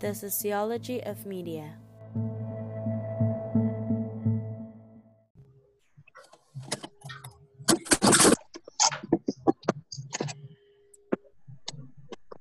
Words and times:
The 0.00 0.14
Sociology 0.14 1.02
of 1.04 1.26
Media. 1.26 1.78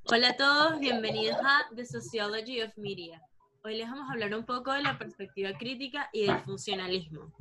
Hola 0.06 0.30
a 0.30 0.38
todos, 0.38 0.80
bienvenidos 0.80 1.36
a 1.44 1.76
The 1.76 1.86
Sociology 1.86 2.62
of 2.62 2.72
Media. 2.78 3.22
Hoy 3.66 3.76
les 3.76 3.90
vamos 3.90 4.10
a 4.10 4.14
hablar 4.14 4.34
un 4.36 4.46
poco 4.46 4.72
de 4.72 4.82
la 4.82 4.98
perspectiva 4.98 5.52
crítica 5.58 6.10
y 6.14 6.28
del 6.28 6.40
funcionalismo. 6.46 7.34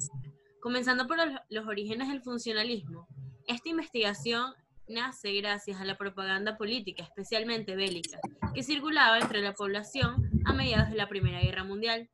Comenzando 0.61 1.07
por 1.07 1.19
los 1.49 1.67
orígenes 1.69 2.09
del 2.09 2.23
funcionalismo. 2.23 3.07
Esta 3.47 3.69
investigación 3.69 4.53
nace 4.89 5.33
gracias 5.35 5.81
a 5.81 5.85
la 5.85 5.97
propaganda 5.97 6.57
política, 6.57 7.05
especialmente 7.05 7.77
bélica, 7.77 8.19
que 8.55 8.63
circulaba 8.63 9.19
entre 9.19 9.41
la 9.43 9.55
población 9.55 10.31
a 10.45 10.53
mediados 10.53 10.91
de 10.91 10.97
la 10.97 11.09
Primera 11.09 11.41
Guerra 11.41 11.65
Mundial. 11.65 12.09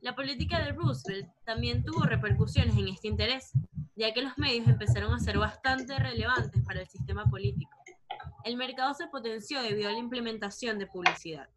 La 0.00 0.14
política 0.14 0.62
de 0.62 0.72
Roosevelt 0.72 1.28
también 1.44 1.84
tuvo 1.84 2.02
repercusiones 2.04 2.76
en 2.76 2.88
este 2.88 3.08
interés, 3.08 3.52
ya 3.96 4.12
que 4.12 4.22
los 4.22 4.36
medios 4.36 4.68
empezaron 4.68 5.12
a 5.12 5.20
ser 5.20 5.38
bastante 5.38 5.98
relevantes 5.98 6.62
para 6.64 6.80
el 6.80 6.88
sistema 6.88 7.24
político. 7.26 7.70
El 8.44 8.56
mercado 8.56 8.92
se 8.94 9.06
potenció 9.06 9.62
debido 9.62 9.88
a 9.88 9.92
la 9.92 9.98
implementación 9.98 10.78
de 10.78 10.86
publicidad. 10.86 11.48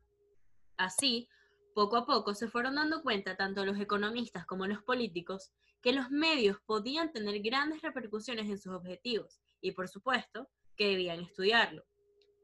Así, 0.77 1.27
poco 1.73 1.97
a 1.97 2.05
poco 2.05 2.33
se 2.33 2.47
fueron 2.47 2.75
dando 2.75 3.03
cuenta 3.03 3.35
tanto 3.35 3.65
los 3.65 3.79
economistas 3.79 4.45
como 4.45 4.67
los 4.67 4.81
políticos 4.83 5.51
que 5.81 5.93
los 5.93 6.09
medios 6.09 6.57
podían 6.65 7.11
tener 7.11 7.41
grandes 7.41 7.81
repercusiones 7.81 8.49
en 8.49 8.57
sus 8.57 8.73
objetivos 8.73 9.41
y 9.61 9.71
por 9.71 9.87
supuesto 9.89 10.49
que 10.75 10.87
debían 10.87 11.19
estudiarlo. 11.19 11.83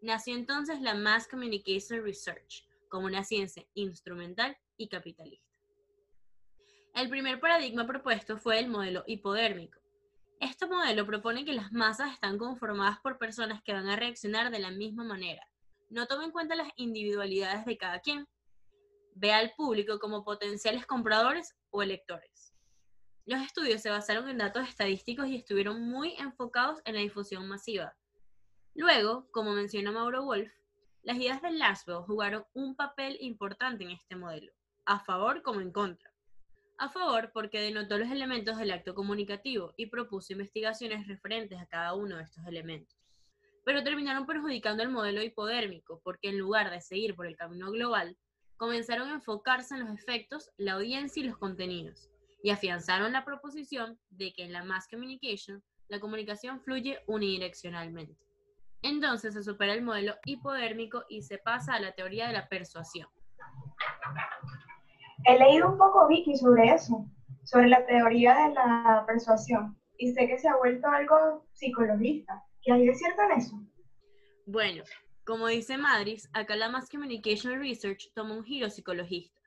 Nació 0.04 0.36
entonces 0.36 0.82
la 0.82 0.96
Mass 0.96 1.30
Communication 1.30 2.04
Research 2.04 2.68
como 2.90 3.06
una 3.06 3.24
ciencia 3.24 3.66
instrumental 3.74 4.58
y 4.76 4.90
capitalista. 4.90 5.58
El 6.94 7.08
primer 7.08 7.40
paradigma 7.40 7.88
propuesto 7.88 8.38
fue 8.38 8.60
el 8.60 8.68
modelo 8.68 9.06
hipodérmico. 9.08 9.80
Este 10.42 10.66
modelo 10.66 11.06
propone 11.06 11.46
que 11.46 11.54
las 11.54 11.72
masas 11.72 12.12
están 12.12 12.38
conformadas 12.38 13.00
por 13.00 13.18
personas 13.18 13.64
que 13.64 13.72
van 13.72 13.88
a 13.88 13.96
reaccionar 13.96 14.52
de 14.52 14.60
la 14.60 14.72
misma 14.72 15.06
manera. 15.06 15.48
No 15.90 16.06
toma 16.06 16.26
en 16.26 16.32
cuenta 16.32 16.56
las 16.56 16.74
individualidades 16.76 17.66
de 17.66 17.78
cada 17.78 18.02
quien. 18.02 18.28
Ve 19.16 19.32
al 19.32 19.54
público 19.56 20.00
como 20.00 20.26
potenciales 20.26 20.86
compradores 20.86 21.56
o 21.70 21.82
electores. 21.82 22.54
Los 23.26 23.42
estudios 23.42 23.82
se 23.82 23.90
basaron 23.90 24.28
en 24.28 24.40
datos 24.40 24.68
estadísticos 24.68 25.28
y 25.28 25.38
estuvieron 25.38 25.82
muy 25.82 26.16
enfocados 26.18 26.82
en 26.84 26.96
la 26.96 27.00
difusión 27.00 27.48
masiva. 27.48 27.96
Luego, 28.76 29.28
como 29.32 29.54
menciona 29.54 29.92
Mauro 29.92 30.24
Wolf, 30.24 30.52
las 31.04 31.18
ideas 31.18 31.44
de 31.44 31.52
Laswell 31.52 32.06
jugaron 32.08 32.44
un 32.54 32.76
papel 32.76 33.18
importante 33.22 33.84
en 33.84 33.92
este 33.92 34.16
modelo, 34.16 34.52
a 34.86 35.00
favor 35.00 35.44
como 35.44 35.62
en 35.62 35.72
contra. 35.72 36.12
A 36.80 36.90
favor 36.90 37.32
porque 37.34 37.62
denotó 37.62 38.00
los 38.00 38.10
elementos 38.10 38.58
del 38.58 38.72
acto 38.72 38.96
comunicativo 38.96 39.74
y 39.78 39.86
propuso 39.86 40.34
investigaciones 40.34 41.08
referentes 41.08 41.60
a 41.60 41.68
cada 41.68 41.94
uno 41.94 42.18
de 42.18 42.24
estos 42.24 42.44
elementos. 42.48 42.98
Pero 43.64 43.84
terminaron 43.84 44.26
perjudicando 44.26 44.82
el 44.82 44.90
modelo 44.90 45.22
hipodérmico 45.22 46.02
porque 46.04 46.30
en 46.30 46.40
lugar 46.40 46.72
de 46.72 46.82
seguir 46.82 47.16
por 47.16 47.28
el 47.28 47.38
camino 47.38 47.70
global, 47.70 48.18
comenzaron 48.58 49.10
a 49.10 49.16
enfocarse 49.16 49.76
en 49.76 49.82
los 49.82 49.94
efectos, 49.94 50.50
la 50.58 50.74
audiencia 50.74 51.22
y 51.22 51.28
los 51.28 51.38
contenidos, 51.38 52.10
y 52.42 52.50
afianzaron 52.50 53.12
la 53.12 53.24
proposición 53.24 54.00
de 54.10 54.34
que 54.34 54.46
en 54.46 54.52
la 54.52 54.64
mass 54.64 54.88
communication 54.90 55.64
la 55.90 56.00
comunicación 56.00 56.60
fluye 56.60 57.00
unidireccionalmente. 57.06 58.18
Entonces 58.84 59.34
se 59.34 59.44
supera 59.44 59.74
el 59.74 59.82
modelo 59.82 60.16
hipodérmico 60.26 61.04
y 61.10 61.22
se 61.22 61.38
pasa 61.38 61.76
a 61.76 61.80
la 61.80 61.94
teoría 61.94 62.28
de 62.28 62.34
la 62.34 62.48
persuasión. 62.48 63.08
He 65.26 65.40
leído 65.40 65.70
un 65.70 65.78
poco, 65.78 66.08
Vicky, 66.08 66.36
sobre 66.36 66.74
eso, 66.74 67.06
sobre 67.44 67.70
la 67.70 67.86
teoría 67.86 68.36
de 68.36 68.54
la 68.54 69.04
persuasión, 69.08 69.78
y 69.98 70.12
sé 70.12 70.28
que 70.28 70.38
se 70.38 70.50
ha 70.50 70.58
vuelto 70.58 70.88
algo 70.88 71.48
psicologista. 71.54 72.44
¿Qué 72.62 72.74
hay 72.74 72.86
de 72.86 72.94
cierto 72.94 73.22
en 73.22 73.32
eso? 73.40 73.60
Bueno, 74.46 74.84
como 75.26 75.48
dice 75.48 75.78
Madris, 75.78 76.30
acá 76.34 76.58
la 76.58 76.68
Mass 76.68 76.90
Communication 76.90 77.60
Research 77.60 78.12
toma 78.14 78.36
un 78.36 78.44
giro 78.44 78.70
psicologista. 78.70 79.40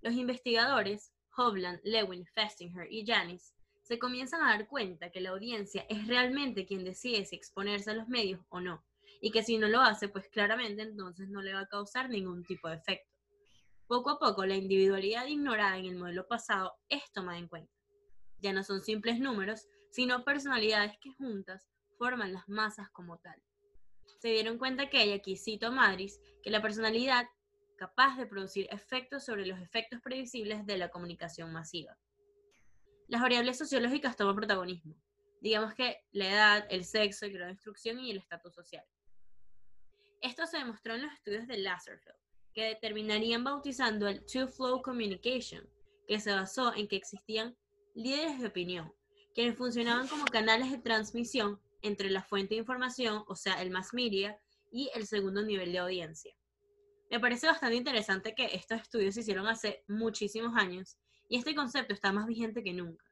Los 0.00 0.14
investigadores 0.14 1.12
Hovland, 1.36 1.80
Lewin, 1.84 2.24
Festinger 2.34 2.86
y 2.90 3.04
Janis 3.06 3.54
se 3.90 3.98
comienzan 3.98 4.40
a 4.42 4.50
dar 4.52 4.68
cuenta 4.68 5.10
que 5.10 5.20
la 5.20 5.30
audiencia 5.30 5.84
es 5.88 6.06
realmente 6.06 6.64
quien 6.64 6.84
decide 6.84 7.24
si 7.24 7.34
exponerse 7.34 7.90
a 7.90 7.94
los 7.94 8.06
medios 8.06 8.40
o 8.48 8.60
no, 8.60 8.84
y 9.20 9.32
que 9.32 9.42
si 9.42 9.58
no 9.58 9.66
lo 9.66 9.80
hace, 9.80 10.08
pues 10.08 10.28
claramente 10.28 10.82
entonces 10.82 11.28
no 11.28 11.42
le 11.42 11.54
va 11.54 11.62
a 11.62 11.68
causar 11.68 12.08
ningún 12.08 12.44
tipo 12.44 12.68
de 12.68 12.76
efecto. 12.76 13.12
Poco 13.88 14.10
a 14.10 14.18
poco, 14.20 14.46
la 14.46 14.54
individualidad 14.54 15.26
ignorada 15.26 15.76
en 15.76 15.86
el 15.86 15.96
modelo 15.96 16.28
pasado 16.28 16.74
es 16.88 17.02
tomada 17.10 17.38
en 17.38 17.48
cuenta. 17.48 17.72
Ya 18.38 18.52
no 18.52 18.62
son 18.62 18.80
simples 18.80 19.18
números, 19.18 19.66
sino 19.90 20.24
personalidades 20.24 20.96
que 21.00 21.12
juntas 21.14 21.66
forman 21.98 22.32
las 22.32 22.48
masas 22.48 22.88
como 22.90 23.18
tal. 23.18 23.42
Se 24.20 24.28
dieron 24.28 24.58
cuenta 24.58 24.88
que, 24.88 25.04
y 25.04 25.10
aquí 25.10 25.36
cito 25.36 25.72
Madris, 25.72 26.20
que 26.44 26.50
la 26.50 26.62
personalidad 26.62 27.26
capaz 27.76 28.16
de 28.18 28.26
producir 28.26 28.68
efectos 28.70 29.24
sobre 29.24 29.46
los 29.46 29.58
efectos 29.58 30.00
previsibles 30.00 30.64
de 30.64 30.78
la 30.78 30.90
comunicación 30.90 31.52
masiva. 31.52 31.98
Las 33.10 33.22
variables 33.22 33.58
sociológicas 33.58 34.16
toman 34.16 34.36
protagonismo. 34.36 34.94
Digamos 35.40 35.74
que 35.74 35.96
la 36.12 36.30
edad, 36.30 36.66
el 36.70 36.84
sexo, 36.84 37.26
el 37.26 37.32
grado 37.32 37.46
de 37.46 37.54
instrucción 37.54 37.98
y 37.98 38.12
el 38.12 38.18
estatus 38.18 38.54
social. 38.54 38.84
Esto 40.20 40.46
se 40.46 40.58
demostró 40.58 40.94
en 40.94 41.02
los 41.02 41.12
estudios 41.14 41.48
de 41.48 41.58
Lasserfeld, 41.58 42.14
que 42.54 42.66
determinarían 42.66 43.42
bautizando 43.42 44.06
el 44.06 44.24
Two-Flow 44.24 44.82
Communication, 44.82 45.68
que 46.06 46.20
se 46.20 46.30
basó 46.30 46.72
en 46.72 46.86
que 46.86 46.94
existían 46.94 47.56
líderes 47.96 48.38
de 48.38 48.46
opinión, 48.46 48.94
quienes 49.34 49.58
funcionaban 49.58 50.06
como 50.06 50.24
canales 50.26 50.70
de 50.70 50.78
transmisión 50.78 51.60
entre 51.82 52.10
la 52.10 52.22
fuente 52.22 52.54
de 52.54 52.60
información, 52.60 53.24
o 53.26 53.34
sea, 53.34 53.60
el 53.60 53.70
mass 53.70 53.92
media, 53.92 54.38
y 54.70 54.88
el 54.94 55.04
segundo 55.08 55.42
nivel 55.42 55.72
de 55.72 55.78
audiencia. 55.78 56.32
Me 57.10 57.18
parece 57.18 57.48
bastante 57.48 57.74
interesante 57.74 58.36
que 58.36 58.54
estos 58.54 58.82
estudios 58.82 59.14
se 59.14 59.22
hicieron 59.22 59.48
hace 59.48 59.82
muchísimos 59.88 60.54
años 60.56 60.96
y 61.30 61.38
este 61.38 61.54
concepto 61.54 61.94
está 61.94 62.12
más 62.12 62.26
vigente 62.26 62.62
que 62.62 62.74
nunca. 62.74 63.04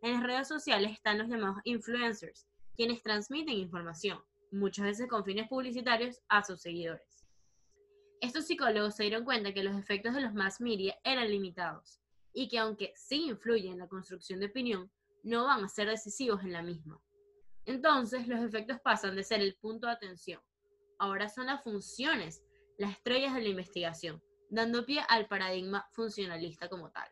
En 0.00 0.12
las 0.12 0.22
redes 0.22 0.48
sociales 0.48 0.92
están 0.92 1.18
los 1.18 1.28
llamados 1.28 1.60
influencers, 1.64 2.46
quienes 2.76 3.02
transmiten 3.02 3.56
información, 3.56 4.18
muchas 4.52 4.86
veces 4.86 5.08
con 5.08 5.24
fines 5.24 5.48
publicitarios, 5.48 6.22
a 6.28 6.44
sus 6.44 6.60
seguidores. 6.60 7.26
Estos 8.20 8.46
psicólogos 8.46 8.94
se 8.94 9.02
dieron 9.02 9.24
cuenta 9.24 9.52
que 9.52 9.64
los 9.64 9.76
efectos 9.76 10.14
de 10.14 10.20
los 10.20 10.32
mass 10.32 10.60
media 10.60 10.96
eran 11.02 11.28
limitados 11.28 12.00
y 12.32 12.48
que 12.48 12.58
aunque 12.58 12.92
sí 12.94 13.26
influyen 13.26 13.72
en 13.72 13.78
la 13.80 13.88
construcción 13.88 14.38
de 14.38 14.46
opinión, 14.46 14.90
no 15.24 15.44
van 15.44 15.64
a 15.64 15.68
ser 15.68 15.88
decisivos 15.88 16.42
en 16.44 16.52
la 16.52 16.62
misma. 16.62 17.00
Entonces, 17.66 18.28
los 18.28 18.40
efectos 18.40 18.78
pasan 18.80 19.16
de 19.16 19.24
ser 19.24 19.40
el 19.40 19.56
punto 19.56 19.88
de 19.88 19.94
atención. 19.94 20.40
Ahora 20.98 21.28
son 21.28 21.46
las 21.46 21.62
funciones 21.64 22.42
las 22.78 22.92
estrellas 22.92 23.34
de 23.34 23.42
la 23.42 23.48
investigación, 23.48 24.22
dando 24.48 24.86
pie 24.86 25.00
al 25.08 25.26
paradigma 25.26 25.88
funcionalista 25.92 26.68
como 26.68 26.90
tal. 26.90 27.08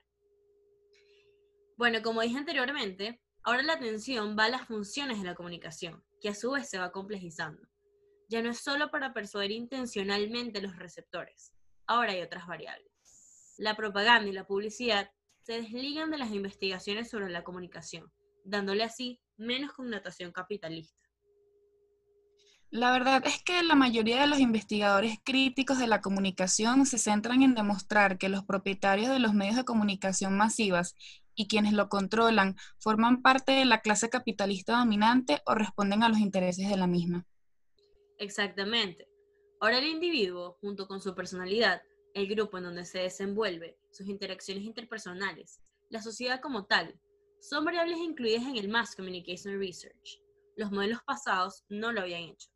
Bueno, 1.82 2.00
como 2.00 2.20
dije 2.20 2.38
anteriormente, 2.38 3.20
ahora 3.42 3.64
la 3.64 3.72
atención 3.72 4.36
va 4.38 4.44
a 4.44 4.50
las 4.50 4.68
funciones 4.68 5.18
de 5.18 5.24
la 5.24 5.34
comunicación, 5.34 6.04
que 6.20 6.28
a 6.28 6.34
su 6.36 6.52
vez 6.52 6.70
se 6.70 6.78
va 6.78 6.92
complejizando. 6.92 7.60
Ya 8.28 8.40
no 8.40 8.50
es 8.50 8.60
solo 8.60 8.92
para 8.92 9.12
persuadir 9.12 9.50
intencionalmente 9.50 10.62
los 10.62 10.76
receptores, 10.76 11.52
ahora 11.88 12.12
hay 12.12 12.22
otras 12.22 12.46
variables. 12.46 13.56
La 13.58 13.74
propaganda 13.74 14.30
y 14.30 14.32
la 14.32 14.46
publicidad 14.46 15.10
se 15.40 15.54
desligan 15.54 16.12
de 16.12 16.18
las 16.18 16.30
investigaciones 16.30 17.10
sobre 17.10 17.30
la 17.30 17.42
comunicación, 17.42 18.12
dándole 18.44 18.84
así 18.84 19.20
menos 19.36 19.72
connotación 19.72 20.30
capitalista. 20.30 21.02
La 22.72 22.90
verdad 22.90 23.22
es 23.26 23.42
que 23.42 23.62
la 23.62 23.74
mayoría 23.74 24.22
de 24.22 24.26
los 24.26 24.38
investigadores 24.38 25.18
críticos 25.22 25.78
de 25.78 25.86
la 25.86 26.00
comunicación 26.00 26.86
se 26.86 26.96
centran 26.96 27.42
en 27.42 27.54
demostrar 27.54 28.16
que 28.16 28.30
los 28.30 28.44
propietarios 28.44 29.10
de 29.10 29.18
los 29.18 29.34
medios 29.34 29.56
de 29.56 29.64
comunicación 29.64 30.38
masivas 30.38 30.96
y 31.34 31.48
quienes 31.48 31.72
lo 31.72 31.88
controlan 31.88 32.56
forman 32.78 33.22
parte 33.22 33.52
de 33.52 33.64
la 33.64 33.80
clase 33.80 34.08
capitalista 34.08 34.78
dominante 34.78 35.42
o 35.46 35.54
responden 35.54 36.02
a 36.02 36.08
los 36.08 36.18
intereses 36.18 36.68
de 36.68 36.76
la 36.76 36.86
misma. 36.86 37.26
Exactamente. 38.18 39.08
Ahora 39.60 39.78
el 39.78 39.86
individuo, 39.86 40.58
junto 40.60 40.86
con 40.86 41.00
su 41.00 41.14
personalidad, 41.14 41.82
el 42.14 42.26
grupo 42.28 42.58
en 42.58 42.64
donde 42.64 42.84
se 42.84 42.98
desenvuelve, 42.98 43.78
sus 43.90 44.06
interacciones 44.08 44.64
interpersonales, 44.64 45.60
la 45.88 46.02
sociedad 46.02 46.40
como 46.40 46.66
tal, 46.66 46.98
son 47.40 47.64
variables 47.64 47.98
incluidas 47.98 48.44
en 48.44 48.56
el 48.56 48.68
Mass 48.68 48.94
Communication 48.94 49.58
Research. 49.58 50.20
Los 50.56 50.70
modelos 50.70 51.00
pasados 51.04 51.64
no 51.68 51.92
lo 51.92 52.02
habían 52.02 52.22
hecho 52.22 52.52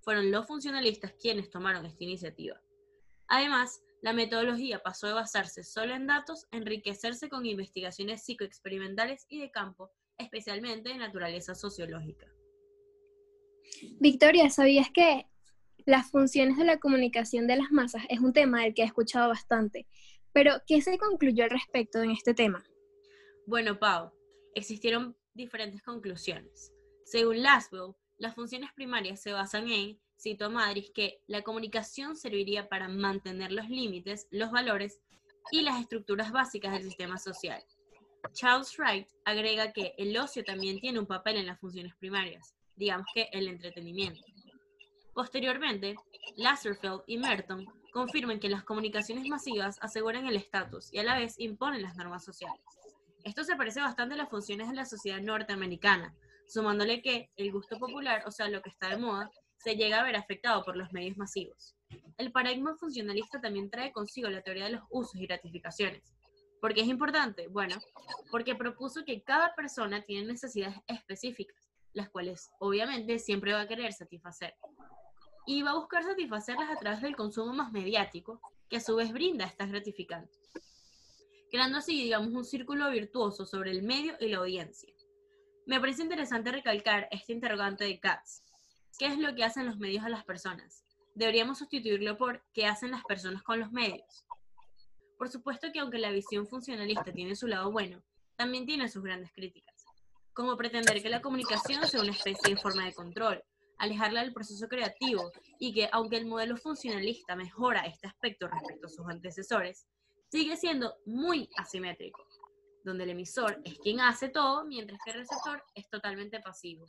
fueron 0.00 0.30
los 0.30 0.46
funcionalistas 0.46 1.12
quienes 1.20 1.50
tomaron 1.50 1.86
esta 1.86 2.04
iniciativa. 2.04 2.60
Además, 3.28 3.82
la 4.02 4.12
metodología 4.12 4.82
pasó 4.82 5.06
de 5.06 5.12
basarse 5.12 5.62
solo 5.62 5.94
en 5.94 6.06
datos 6.06 6.46
a 6.50 6.56
enriquecerse 6.56 7.28
con 7.28 7.44
investigaciones 7.46 8.22
psicoexperimentales 8.22 9.26
y 9.28 9.40
de 9.40 9.50
campo, 9.50 9.90
especialmente 10.16 10.90
de 10.90 10.98
naturaleza 10.98 11.54
sociológica. 11.54 12.26
Victoria, 14.00 14.50
¿sabías 14.50 14.90
que 14.90 15.26
las 15.86 16.10
funciones 16.10 16.56
de 16.56 16.64
la 16.64 16.78
comunicación 16.78 17.46
de 17.46 17.56
las 17.56 17.70
masas 17.70 18.02
es 18.08 18.20
un 18.20 18.32
tema 18.32 18.62
del 18.62 18.74
que 18.74 18.82
he 18.82 18.86
escuchado 18.86 19.28
bastante, 19.28 19.86
pero 20.32 20.62
¿qué 20.66 20.80
se 20.80 20.98
concluyó 20.98 21.44
al 21.44 21.50
respecto 21.50 22.02
en 22.02 22.10
este 22.10 22.34
tema? 22.34 22.64
Bueno, 23.46 23.78
Pau, 23.78 24.12
existieron 24.54 25.16
diferentes 25.34 25.82
conclusiones. 25.82 26.72
Según 27.04 27.42
Laswell, 27.42 27.94
las 28.18 28.34
funciones 28.34 28.70
primarias 28.74 29.20
se 29.20 29.32
basan 29.32 29.68
en, 29.68 29.98
cito 30.20 30.46
a 30.46 30.50
Madrid, 30.50 30.86
que 30.94 31.22
la 31.26 31.42
comunicación 31.42 32.16
serviría 32.16 32.68
para 32.68 32.88
mantener 32.88 33.52
los 33.52 33.68
límites, 33.68 34.26
los 34.30 34.50
valores 34.50 35.00
y 35.50 35.62
las 35.62 35.80
estructuras 35.80 36.30
básicas 36.30 36.72
del 36.72 36.82
sistema 36.82 37.18
social. 37.18 37.62
Charles 38.32 38.76
Wright 38.78 39.08
agrega 39.24 39.72
que 39.72 39.94
el 39.96 40.16
ocio 40.18 40.44
también 40.44 40.78
tiene 40.78 40.98
un 40.98 41.06
papel 41.06 41.36
en 41.36 41.46
las 41.46 41.58
funciones 41.58 41.94
primarias, 41.96 42.54
digamos 42.76 43.06
que 43.14 43.28
el 43.32 43.48
entretenimiento. 43.48 44.22
Posteriormente, 45.14 45.96
Laserfeld 46.36 47.02
y 47.06 47.18
Merton 47.18 47.66
confirman 47.92 48.38
que 48.38 48.48
las 48.48 48.62
comunicaciones 48.62 49.26
masivas 49.26 49.78
aseguran 49.80 50.26
el 50.26 50.36
estatus 50.36 50.92
y 50.92 50.98
a 50.98 51.02
la 51.02 51.18
vez 51.18 51.38
imponen 51.38 51.82
las 51.82 51.96
normas 51.96 52.24
sociales. 52.24 52.60
Esto 53.24 53.42
se 53.44 53.56
parece 53.56 53.80
bastante 53.80 54.14
a 54.14 54.18
las 54.18 54.30
funciones 54.30 54.68
de 54.68 54.74
la 54.74 54.84
sociedad 54.84 55.20
norteamericana, 55.20 56.14
sumándole 56.46 57.02
que 57.02 57.30
el 57.36 57.52
gusto 57.52 57.78
popular, 57.78 58.22
o 58.26 58.30
sea, 58.30 58.48
lo 58.48 58.62
que 58.62 58.70
está 58.70 58.88
de 58.88 58.96
moda, 58.96 59.30
se 59.62 59.76
llega 59.76 60.00
a 60.00 60.04
ver 60.04 60.16
afectado 60.16 60.64
por 60.64 60.76
los 60.76 60.92
medios 60.92 61.16
masivos. 61.16 61.76
El 62.18 62.32
paradigma 62.32 62.76
funcionalista 62.76 63.40
también 63.40 63.70
trae 63.70 63.92
consigo 63.92 64.28
la 64.28 64.42
teoría 64.42 64.64
de 64.64 64.72
los 64.72 64.82
usos 64.90 65.16
y 65.16 65.26
gratificaciones. 65.26 66.02
¿Por 66.60 66.74
qué 66.74 66.82
es 66.82 66.88
importante? 66.88 67.48
Bueno, 67.48 67.76
porque 68.30 68.54
propuso 68.54 69.04
que 69.04 69.22
cada 69.22 69.54
persona 69.54 70.02
tiene 70.02 70.26
necesidades 70.26 70.76
específicas, 70.86 71.56
las 71.92 72.10
cuales 72.10 72.50
obviamente 72.58 73.18
siempre 73.18 73.52
va 73.52 73.62
a 73.62 73.68
querer 73.68 73.92
satisfacer. 73.92 74.54
Y 75.46 75.62
va 75.62 75.70
a 75.70 75.78
buscar 75.78 76.04
satisfacerlas 76.04 76.70
a 76.70 76.78
través 76.78 77.00
del 77.00 77.16
consumo 77.16 77.54
más 77.54 77.72
mediático, 77.72 78.40
que 78.68 78.76
a 78.76 78.80
su 78.80 78.94
vez 78.96 79.12
brinda 79.12 79.46
estas 79.46 79.70
gratificantes 79.70 80.40
creando 81.50 81.78
así, 81.78 82.04
digamos, 82.04 82.32
un 82.32 82.44
círculo 82.44 82.90
virtuoso 82.90 83.44
sobre 83.44 83.72
el 83.72 83.82
medio 83.82 84.14
y 84.20 84.28
la 84.28 84.38
audiencia. 84.38 84.94
Me 85.66 85.80
parece 85.80 86.02
interesante 86.02 86.52
recalcar 86.52 87.08
este 87.10 87.32
interrogante 87.32 87.84
de 87.84 88.00
Katz. 88.00 88.42
¿Qué 88.98 89.06
es 89.06 89.18
lo 89.18 89.34
que 89.34 89.44
hacen 89.44 89.66
los 89.66 89.78
medios 89.78 90.04
a 90.04 90.08
las 90.08 90.24
personas? 90.24 90.84
Deberíamos 91.14 91.58
sustituirlo 91.58 92.16
por 92.16 92.42
¿qué 92.52 92.66
hacen 92.66 92.90
las 92.90 93.04
personas 93.04 93.42
con 93.42 93.60
los 93.60 93.72
medios? 93.72 94.24
Por 95.18 95.28
supuesto 95.28 95.68
que 95.72 95.80
aunque 95.80 95.98
la 95.98 96.10
visión 96.10 96.46
funcionalista 96.46 97.12
tiene 97.12 97.36
su 97.36 97.46
lado 97.46 97.70
bueno, 97.70 98.02
también 98.36 98.66
tiene 98.66 98.88
sus 98.88 99.02
grandes 99.02 99.32
críticas, 99.32 99.84
como 100.32 100.56
pretender 100.56 101.02
que 101.02 101.10
la 101.10 101.20
comunicación 101.20 101.86
sea 101.86 102.00
una 102.00 102.12
especie 102.12 102.54
de 102.54 102.60
forma 102.60 102.86
de 102.86 102.94
control, 102.94 103.44
alejarla 103.78 104.22
del 104.22 104.32
proceso 104.32 104.68
creativo 104.68 105.30
y 105.58 105.72
que 105.72 105.88
aunque 105.92 106.16
el 106.16 106.26
modelo 106.26 106.56
funcionalista 106.56 107.36
mejora 107.36 107.86
este 107.86 108.06
aspecto 108.06 108.48
respecto 108.48 108.86
a 108.86 108.90
sus 108.90 109.06
antecesores, 109.08 109.86
sigue 110.30 110.56
siendo 110.56 110.96
muy 111.06 111.48
asimétrico, 111.56 112.26
donde 112.84 113.04
el 113.04 113.10
emisor 113.10 113.60
es 113.64 113.78
quien 113.78 114.00
hace 114.00 114.28
todo, 114.28 114.64
mientras 114.64 115.00
que 115.04 115.10
el 115.10 115.18
receptor 115.18 115.62
es 115.74 115.88
totalmente 115.88 116.40
pasivo. 116.40 116.86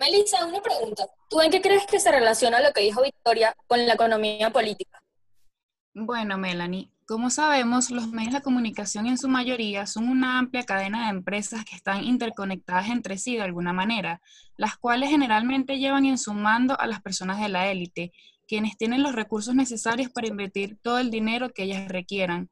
Melissa, 0.00 0.46
una 0.46 0.62
pregunta. 0.62 1.06
¿Tú 1.28 1.42
en 1.42 1.50
qué 1.50 1.60
crees 1.60 1.84
que 1.86 2.00
se 2.00 2.10
relaciona 2.10 2.62
lo 2.62 2.72
que 2.72 2.80
dijo 2.80 3.02
Victoria 3.02 3.54
con 3.66 3.86
la 3.86 3.92
economía 3.92 4.50
política? 4.50 4.98
Bueno, 5.92 6.38
Melanie, 6.38 6.90
como 7.06 7.28
sabemos, 7.28 7.90
los 7.90 8.08
medios 8.08 8.32
de 8.32 8.40
comunicación 8.40 9.06
en 9.06 9.18
su 9.18 9.28
mayoría 9.28 9.86
son 9.86 10.08
una 10.08 10.38
amplia 10.38 10.64
cadena 10.64 11.04
de 11.04 11.10
empresas 11.10 11.66
que 11.66 11.76
están 11.76 12.02
interconectadas 12.02 12.88
entre 12.88 13.18
sí 13.18 13.36
de 13.36 13.42
alguna 13.42 13.74
manera, 13.74 14.22
las 14.56 14.78
cuales 14.78 15.10
generalmente 15.10 15.78
llevan 15.78 16.06
en 16.06 16.16
su 16.16 16.32
mando 16.32 16.80
a 16.80 16.86
las 16.86 17.02
personas 17.02 17.38
de 17.38 17.50
la 17.50 17.70
élite 17.70 18.12
quienes 18.48 18.76
tienen 18.76 19.02
los 19.02 19.14
recursos 19.14 19.54
necesarios 19.54 20.10
para 20.10 20.26
invertir 20.26 20.78
todo 20.82 20.98
el 20.98 21.10
dinero 21.10 21.50
que 21.50 21.64
ellas 21.64 21.86
requieran. 21.88 22.50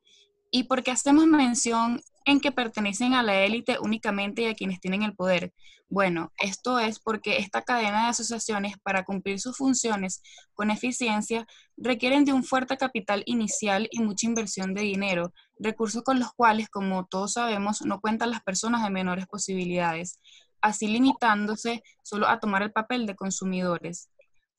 ¿Y 0.50 0.64
por 0.64 0.82
qué 0.82 0.92
hacemos 0.92 1.26
mención 1.26 2.00
en 2.28 2.40
que 2.40 2.52
pertenecen 2.52 3.14
a 3.14 3.22
la 3.22 3.42
élite 3.42 3.78
únicamente 3.80 4.42
y 4.42 4.46
a 4.46 4.54
quienes 4.54 4.80
tienen 4.80 5.02
el 5.02 5.14
poder? 5.14 5.52
Bueno, 5.90 6.32
esto 6.36 6.78
es 6.78 6.98
porque 6.98 7.38
esta 7.38 7.62
cadena 7.62 8.02
de 8.02 8.08
asociaciones 8.08 8.76
para 8.82 9.04
cumplir 9.04 9.40
sus 9.40 9.56
funciones 9.56 10.22
con 10.52 10.70
eficiencia 10.70 11.46
requieren 11.78 12.26
de 12.26 12.34
un 12.34 12.44
fuerte 12.44 12.76
capital 12.76 13.22
inicial 13.24 13.88
y 13.90 14.00
mucha 14.00 14.26
inversión 14.26 14.74
de 14.74 14.82
dinero, 14.82 15.32
recursos 15.58 16.02
con 16.02 16.18
los 16.18 16.32
cuales, 16.34 16.68
como 16.68 17.06
todos 17.06 17.32
sabemos, 17.34 17.80
no 17.82 18.00
cuentan 18.00 18.30
las 18.30 18.42
personas 18.42 18.82
de 18.82 18.90
menores 18.90 19.26
posibilidades, 19.26 20.20
así 20.60 20.88
limitándose 20.88 21.82
solo 22.02 22.28
a 22.28 22.38
tomar 22.38 22.62
el 22.62 22.72
papel 22.72 23.06
de 23.06 23.16
consumidores. 23.16 24.10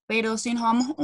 Pero 0.10 0.40
si 0.40 0.56
nos 0.56 0.64
vamos 0.64 0.96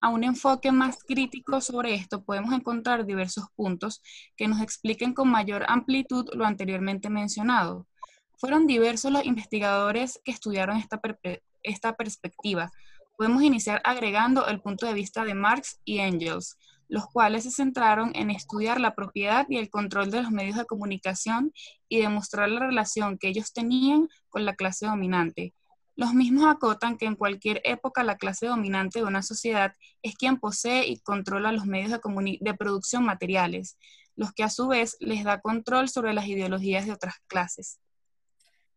a 0.00 0.08
un 0.08 0.24
enfoque 0.24 0.72
más 0.72 1.04
crítico 1.04 1.60
sobre 1.60 1.94
esto, 1.94 2.24
podemos 2.24 2.54
encontrar 2.54 3.04
diversos 3.04 3.44
puntos 3.54 4.00
que 4.34 4.48
nos 4.48 4.62
expliquen 4.62 5.12
con 5.12 5.28
mayor 5.28 5.66
amplitud 5.68 6.26
lo 6.32 6.46
anteriormente 6.46 7.10
mencionado. 7.10 7.86
Fueron 8.38 8.66
diversos 8.66 9.12
los 9.12 9.26
investigadores 9.26 10.18
que 10.24 10.32
estudiaron 10.32 10.78
esta, 10.78 10.98
esta 11.62 11.96
perspectiva. 11.96 12.70
Podemos 13.18 13.42
iniciar 13.42 13.82
agregando 13.84 14.46
el 14.46 14.62
punto 14.62 14.86
de 14.86 14.94
vista 14.94 15.26
de 15.26 15.34
Marx 15.34 15.78
y 15.84 15.98
Engels, 15.98 16.56
los 16.88 17.06
cuales 17.08 17.42
se 17.42 17.50
centraron 17.50 18.12
en 18.14 18.30
estudiar 18.30 18.80
la 18.80 18.94
propiedad 18.94 19.44
y 19.50 19.58
el 19.58 19.68
control 19.68 20.10
de 20.10 20.22
los 20.22 20.30
medios 20.30 20.56
de 20.56 20.64
comunicación 20.64 21.52
y 21.90 22.00
demostrar 22.00 22.48
la 22.48 22.60
relación 22.60 23.18
que 23.18 23.28
ellos 23.28 23.52
tenían 23.52 24.08
con 24.30 24.46
la 24.46 24.54
clase 24.54 24.86
dominante, 24.86 25.52
los 25.96 26.12
mismos 26.12 26.46
acotan 26.46 26.98
que 26.98 27.06
en 27.06 27.16
cualquier 27.16 27.62
época 27.64 28.04
la 28.04 28.16
clase 28.16 28.46
dominante 28.46 28.98
de 28.98 29.06
una 29.06 29.22
sociedad 29.22 29.72
es 30.02 30.14
quien 30.14 30.38
posee 30.38 30.86
y 30.86 31.00
controla 31.00 31.52
los 31.52 31.64
medios 31.64 31.90
de, 31.90 32.38
de, 32.40 32.54
producción 32.54 33.02
materiales, 33.02 33.78
los 34.14 34.32
que 34.32 34.44
a 34.44 34.50
su 34.50 34.68
vez 34.68 34.96
les 35.00 35.24
da 35.24 35.40
control 35.40 35.88
sobre 35.88 36.12
las 36.12 36.26
ideologías 36.26 36.84
de 36.84 36.92
otras 36.92 37.14
clases. 37.26 37.80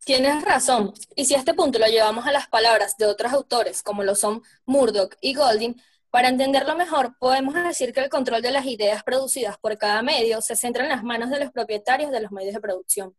Tienes 0.06 0.42
razón, 0.45 0.94
y 1.13 1.25
si 1.25 1.36
a 1.36 1.39
este 1.39 1.54
punto 1.54 1.77
lo 1.77 1.88
llevamos 1.88 2.25
a 2.25 2.31
las 2.31 2.48
palabras 2.48 2.95
de 2.98 3.06
otros 3.06 3.33
autores, 3.33 3.83
como 3.83 4.04
lo 4.04 4.16
son 4.16 4.42
Murdoch 4.66 5.16
y 5.19 5.33
Golding, 5.33 5.75
para 6.10 6.30
entenderlo 6.30 6.75
mejor, 6.77 7.18
podemos 7.19 7.54
decir 7.54 7.94
que 7.94 8.00
el 8.00 8.10
control 8.10 8.42
de 8.42 8.51
las 8.51 8.66
ideas 8.66 9.04
producidas 9.04 9.57
por 9.60 9.77
cada 9.77 10.01
medio 10.01 10.42
se 10.42 10.56
centra 10.56 10.83
en 10.83 10.89
las 10.89 11.04
manos 11.04 11.30
de 11.30 11.39
los 11.39 11.51
propietarios 11.51 12.12
de 12.12 12.21
los 12.21 12.31
medios 12.31 12.54
de 12.54 12.62
producción. 12.62 13.13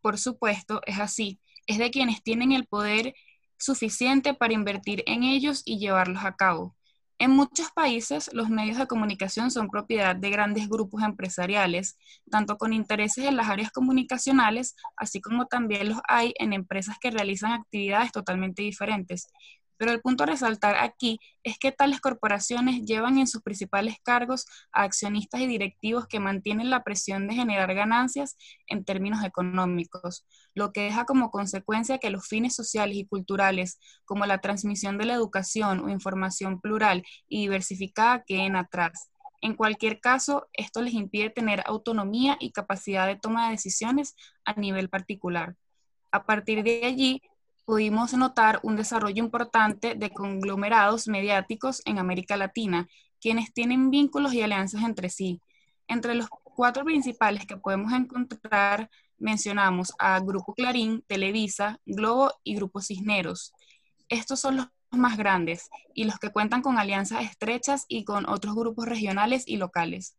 Por 0.00 0.18
supuesto, 0.18 0.80
es 0.86 0.98
así 0.98 1.40
es 1.66 1.78
de 1.78 1.90
quienes 1.90 2.22
tienen 2.22 2.52
el 2.52 2.66
poder 2.66 3.14
suficiente 3.58 4.34
para 4.34 4.54
invertir 4.54 5.02
en 5.06 5.22
ellos 5.22 5.62
y 5.64 5.78
llevarlos 5.78 6.24
a 6.24 6.36
cabo. 6.36 6.76
En 7.18 7.30
muchos 7.30 7.70
países, 7.70 8.28
los 8.34 8.50
medios 8.50 8.76
de 8.76 8.86
comunicación 8.86 9.50
son 9.50 9.70
propiedad 9.70 10.14
de 10.14 10.28
grandes 10.28 10.68
grupos 10.68 11.02
empresariales, 11.02 11.96
tanto 12.30 12.58
con 12.58 12.74
intereses 12.74 13.24
en 13.24 13.36
las 13.36 13.48
áreas 13.48 13.70
comunicacionales, 13.70 14.76
así 14.98 15.22
como 15.22 15.46
también 15.46 15.88
los 15.88 15.98
hay 16.08 16.34
en 16.38 16.52
empresas 16.52 16.96
que 17.00 17.10
realizan 17.10 17.52
actividades 17.52 18.12
totalmente 18.12 18.62
diferentes. 18.62 19.28
Pero 19.76 19.92
el 19.92 20.00
punto 20.00 20.24
a 20.24 20.26
resaltar 20.26 20.76
aquí 20.76 21.18
es 21.42 21.58
que 21.58 21.72
tales 21.72 22.00
corporaciones 22.00 22.82
llevan 22.82 23.18
en 23.18 23.26
sus 23.26 23.42
principales 23.42 23.96
cargos 24.02 24.46
a 24.72 24.82
accionistas 24.82 25.40
y 25.40 25.46
directivos 25.46 26.06
que 26.06 26.20
mantienen 26.20 26.70
la 26.70 26.82
presión 26.82 27.28
de 27.28 27.34
generar 27.34 27.74
ganancias 27.74 28.36
en 28.66 28.84
términos 28.84 29.24
económicos, 29.24 30.26
lo 30.54 30.72
que 30.72 30.82
deja 30.82 31.04
como 31.04 31.30
consecuencia 31.30 31.98
que 31.98 32.10
los 32.10 32.26
fines 32.26 32.54
sociales 32.54 32.96
y 32.96 33.06
culturales, 33.06 33.78
como 34.04 34.26
la 34.26 34.38
transmisión 34.38 34.98
de 34.98 35.06
la 35.06 35.14
educación 35.14 35.80
o 35.80 35.88
información 35.88 36.60
plural 36.60 37.04
y 37.28 37.42
diversificada, 37.42 38.24
queden 38.24 38.56
atrás. 38.56 39.10
En 39.42 39.54
cualquier 39.54 40.00
caso, 40.00 40.48
esto 40.52 40.82
les 40.82 40.94
impide 40.94 41.30
tener 41.30 41.62
autonomía 41.66 42.36
y 42.40 42.52
capacidad 42.52 43.06
de 43.06 43.16
toma 43.16 43.46
de 43.46 43.52
decisiones 43.52 44.16
a 44.44 44.54
nivel 44.54 44.88
particular. 44.88 45.56
A 46.10 46.24
partir 46.24 46.62
de 46.62 46.84
allí, 46.84 47.22
pudimos 47.66 48.14
notar 48.14 48.60
un 48.62 48.76
desarrollo 48.76 49.22
importante 49.22 49.96
de 49.96 50.10
conglomerados 50.10 51.08
mediáticos 51.08 51.82
en 51.84 51.98
América 51.98 52.36
Latina, 52.36 52.88
quienes 53.20 53.52
tienen 53.52 53.90
vínculos 53.90 54.32
y 54.32 54.40
alianzas 54.40 54.84
entre 54.84 55.10
sí. 55.10 55.40
Entre 55.88 56.14
los 56.14 56.28
cuatro 56.28 56.84
principales 56.84 57.44
que 57.44 57.56
podemos 57.56 57.92
encontrar, 57.92 58.88
mencionamos 59.18 59.92
a 59.98 60.18
Grupo 60.20 60.54
Clarín, 60.54 61.02
Televisa, 61.08 61.80
Globo 61.84 62.32
y 62.44 62.54
Grupo 62.54 62.80
Cisneros. 62.80 63.52
Estos 64.08 64.40
son 64.40 64.56
los 64.58 64.68
más 64.92 65.16
grandes 65.16 65.68
y 65.92 66.04
los 66.04 66.18
que 66.18 66.30
cuentan 66.30 66.62
con 66.62 66.78
alianzas 66.78 67.24
estrechas 67.24 67.84
y 67.88 68.04
con 68.04 68.28
otros 68.28 68.54
grupos 68.54 68.86
regionales 68.86 69.42
y 69.46 69.56
locales. 69.56 70.16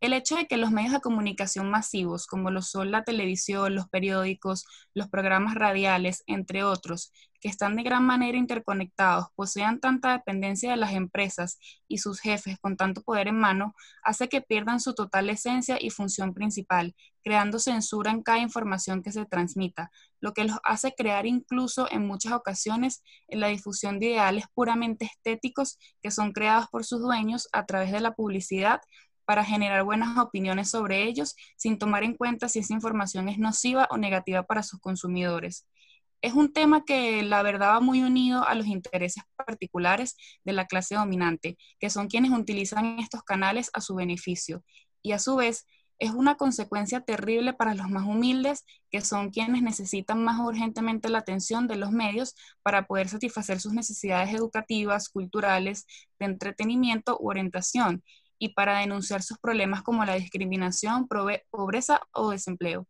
El 0.00 0.12
hecho 0.12 0.36
de 0.36 0.46
que 0.46 0.58
los 0.58 0.70
medios 0.70 0.92
de 0.92 1.00
comunicación 1.00 1.70
masivos, 1.70 2.26
como 2.26 2.50
lo 2.50 2.60
son 2.60 2.90
la 2.90 3.02
televisión, 3.02 3.74
los 3.74 3.88
periódicos, 3.88 4.66
los 4.92 5.08
programas 5.08 5.54
radiales, 5.54 6.22
entre 6.26 6.64
otros, 6.64 7.12
que 7.40 7.48
están 7.48 7.76
de 7.76 7.82
gran 7.82 8.04
manera 8.04 8.36
interconectados, 8.36 9.28
posean 9.34 9.80
tanta 9.80 10.12
dependencia 10.12 10.70
de 10.70 10.76
las 10.76 10.92
empresas 10.92 11.58
y 11.88 11.98
sus 11.98 12.20
jefes 12.20 12.58
con 12.58 12.76
tanto 12.76 13.02
poder 13.02 13.28
en 13.28 13.38
mano, 13.38 13.74
hace 14.02 14.28
que 14.28 14.42
pierdan 14.42 14.80
su 14.80 14.94
total 14.94 15.30
esencia 15.30 15.78
y 15.80 15.90
función 15.90 16.34
principal, 16.34 16.94
creando 17.22 17.58
censura 17.58 18.10
en 18.10 18.22
cada 18.22 18.38
información 18.38 19.02
que 19.02 19.12
se 19.12 19.24
transmita, 19.26 19.90
lo 20.20 20.32
que 20.32 20.44
los 20.44 20.58
hace 20.64 20.92
crear 20.94 21.26
incluso 21.26 21.90
en 21.90 22.06
muchas 22.06 22.32
ocasiones 22.32 23.02
en 23.28 23.40
la 23.40 23.48
difusión 23.48 23.98
de 23.98 24.06
ideales 24.10 24.44
puramente 24.54 25.06
estéticos 25.06 25.78
que 26.02 26.10
son 26.10 26.32
creados 26.32 26.68
por 26.68 26.84
sus 26.84 27.00
dueños 27.00 27.48
a 27.52 27.66
través 27.66 27.92
de 27.92 28.00
la 28.00 28.12
publicidad 28.12 28.80
para 29.26 29.44
generar 29.44 29.84
buenas 29.84 30.16
opiniones 30.18 30.70
sobre 30.70 31.04
ellos 31.04 31.36
sin 31.56 31.78
tomar 31.78 32.04
en 32.04 32.14
cuenta 32.14 32.48
si 32.48 32.60
esa 32.60 32.72
información 32.72 33.28
es 33.28 33.38
nociva 33.38 33.86
o 33.90 33.98
negativa 33.98 34.44
para 34.44 34.62
sus 34.62 34.80
consumidores. 34.80 35.66
Es 36.22 36.32
un 36.32 36.52
tema 36.52 36.84
que 36.84 37.22
la 37.22 37.42
verdad 37.42 37.74
va 37.74 37.80
muy 37.80 38.02
unido 38.02 38.46
a 38.46 38.54
los 38.54 38.66
intereses 38.66 39.22
particulares 39.36 40.16
de 40.44 40.54
la 40.54 40.66
clase 40.66 40.94
dominante, 40.94 41.58
que 41.78 41.90
son 41.90 42.08
quienes 42.08 42.30
utilizan 42.30 42.98
estos 42.98 43.22
canales 43.22 43.70
a 43.74 43.80
su 43.82 43.94
beneficio. 43.94 44.64
Y 45.02 45.12
a 45.12 45.18
su 45.18 45.36
vez, 45.36 45.66
es 45.98 46.10
una 46.10 46.36
consecuencia 46.36 47.00
terrible 47.00 47.52
para 47.54 47.74
los 47.74 47.88
más 47.88 48.04
humildes, 48.04 48.64
que 48.90 49.00
son 49.00 49.30
quienes 49.30 49.62
necesitan 49.62 50.22
más 50.22 50.40
urgentemente 50.40 51.08
la 51.08 51.18
atención 51.18 51.66
de 51.68 51.76
los 51.76 51.90
medios 51.90 52.34
para 52.62 52.86
poder 52.86 53.08
satisfacer 53.08 53.60
sus 53.60 53.72
necesidades 53.72 54.34
educativas, 54.34 55.08
culturales, 55.08 55.86
de 56.18 56.26
entretenimiento 56.26 57.16
u 57.20 57.30
orientación, 57.30 58.02
y 58.38 58.50
para 58.50 58.78
denunciar 58.78 59.22
sus 59.22 59.38
problemas 59.38 59.82
como 59.82 60.04
la 60.04 60.14
discriminación, 60.14 61.08
pobreza 61.50 62.00
o 62.12 62.30
desempleo. 62.30 62.86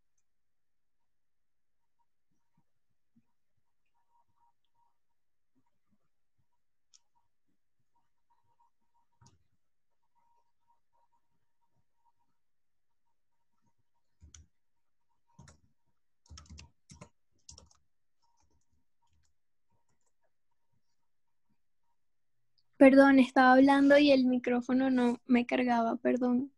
Perdón, 22.76 23.18
estaba 23.18 23.52
hablando 23.52 23.98
y 23.98 24.10
el 24.10 24.26
micrófono 24.26 24.90
no 24.90 25.20
me 25.26 25.46
cargaba, 25.46 25.96
perdón. 25.96 26.52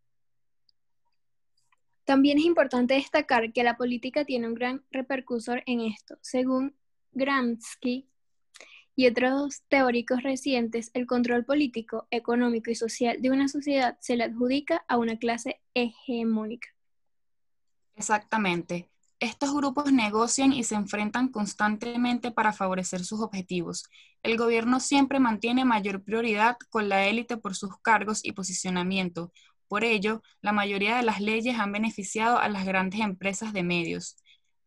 También 2.05 2.39
es 2.39 2.45
importante 2.45 2.95
destacar 2.95 3.53
que 3.53 3.63
la 3.63 3.77
política 3.77 4.25
tiene 4.25 4.49
un 4.49 4.55
gran 4.55 4.83
repercusor 4.91 5.63
en 5.67 5.81
esto. 5.81 6.19
Según 6.23 6.75
Gramsci 7.13 8.09
y 8.97 9.07
otros 9.07 9.63
teóricos 9.69 10.23
recientes, 10.23 10.91
el 10.95 11.07
control 11.07 11.45
político, 11.45 12.09
económico 12.11 12.71
y 12.71 12.75
social 12.75 13.23
de 13.23 13.31
una 13.31 13.47
sociedad 13.47 13.97
se 14.01 14.17
le 14.17 14.25
adjudica 14.25 14.85
a 14.89 14.97
una 14.97 15.19
clase 15.19 15.61
hegemónica. 15.75 16.69
Exactamente. 17.95 18.89
Estos 19.21 19.53
grupos 19.55 19.93
negocian 19.93 20.53
y 20.53 20.63
se 20.65 20.77
enfrentan 20.77 21.29
constantemente 21.29 22.31
para 22.31 22.53
favorecer 22.53 23.05
sus 23.05 23.21
objetivos. 23.21 23.85
El 24.23 24.37
gobierno 24.37 24.79
siempre 24.81 25.19
mantiene 25.19 25.65
mayor 25.65 26.03
prioridad 26.05 26.57
con 26.71 26.89
la 26.89 27.05
élite 27.07 27.37
por 27.37 27.57
sus 27.57 27.77
cargos 27.81 28.25
y 28.25 28.33
posicionamiento. 28.33 29.33
Por 29.67 29.83
ello, 29.85 30.23
la 30.41 30.53
mayoría 30.53 30.97
de 30.97 31.03
las 31.03 31.21
leyes 31.21 31.59
han 31.59 31.73
beneficiado 31.73 32.39
a 32.39 32.49
las 32.49 32.65
grandes 32.65 33.01
empresas 33.01 33.53
de 33.53 33.65
medios. 33.65 34.17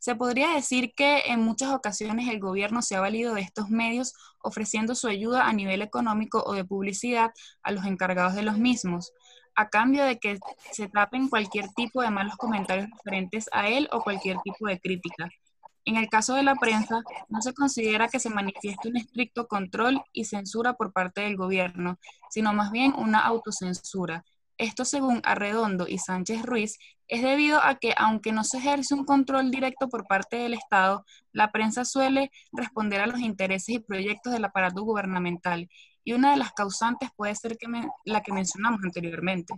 Se 0.01 0.15
podría 0.15 0.49
decir 0.49 0.93
que 0.95 1.19
en 1.27 1.41
muchas 1.41 1.69
ocasiones 1.69 2.27
el 2.27 2.39
gobierno 2.39 2.81
se 2.81 2.95
ha 2.95 2.99
valido 2.99 3.35
de 3.35 3.41
estos 3.41 3.69
medios 3.69 4.13
ofreciendo 4.41 4.95
su 4.95 5.07
ayuda 5.07 5.47
a 5.47 5.53
nivel 5.53 5.83
económico 5.83 6.41
o 6.43 6.53
de 6.53 6.65
publicidad 6.65 7.29
a 7.61 7.71
los 7.71 7.85
encargados 7.85 8.33
de 8.33 8.41
los 8.41 8.57
mismos 8.57 9.13
a 9.53 9.69
cambio 9.69 10.03
de 10.03 10.17
que 10.17 10.39
se 10.71 10.87
tapen 10.87 11.29
cualquier 11.29 11.69
tipo 11.75 12.01
de 12.01 12.09
malos 12.09 12.35
comentarios 12.37 12.89
referentes 12.89 13.47
a 13.51 13.69
él 13.69 13.87
o 13.91 14.01
cualquier 14.01 14.37
tipo 14.43 14.65
de 14.65 14.79
crítica. 14.79 15.29
En 15.85 15.97
el 15.97 16.09
caso 16.09 16.33
de 16.33 16.41
la 16.41 16.55
prensa, 16.55 17.03
no 17.29 17.41
se 17.43 17.53
considera 17.53 18.07
que 18.07 18.19
se 18.19 18.31
manifieste 18.31 18.89
un 18.89 18.97
estricto 18.97 19.47
control 19.47 20.01
y 20.13 20.25
censura 20.25 20.73
por 20.73 20.93
parte 20.93 21.21
del 21.21 21.35
gobierno, 21.35 21.99
sino 22.31 22.53
más 22.53 22.71
bien 22.71 22.95
una 22.97 23.19
autocensura. 23.19 24.25
Esto, 24.61 24.85
según 24.85 25.21
Arredondo 25.23 25.87
y 25.87 25.97
Sánchez 25.97 26.43
Ruiz, 26.43 26.77
es 27.07 27.23
debido 27.23 27.59
a 27.63 27.79
que, 27.79 27.95
aunque 27.97 28.31
no 28.31 28.43
se 28.43 28.59
ejerce 28.59 28.93
un 28.93 29.05
control 29.05 29.49
directo 29.49 29.89
por 29.89 30.05
parte 30.05 30.35
del 30.35 30.53
Estado, 30.53 31.03
la 31.31 31.51
prensa 31.51 31.83
suele 31.83 32.29
responder 32.51 33.01
a 33.01 33.07
los 33.07 33.19
intereses 33.21 33.73
y 33.73 33.79
proyectos 33.79 34.31
del 34.33 34.45
aparato 34.45 34.83
gubernamental 34.83 35.67
y 36.03 36.13
una 36.13 36.29
de 36.29 36.37
las 36.37 36.51
causantes 36.53 37.09
puede 37.15 37.33
ser 37.33 37.57
la 38.05 38.21
que 38.21 38.33
mencionamos 38.33 38.81
anteriormente. 38.83 39.55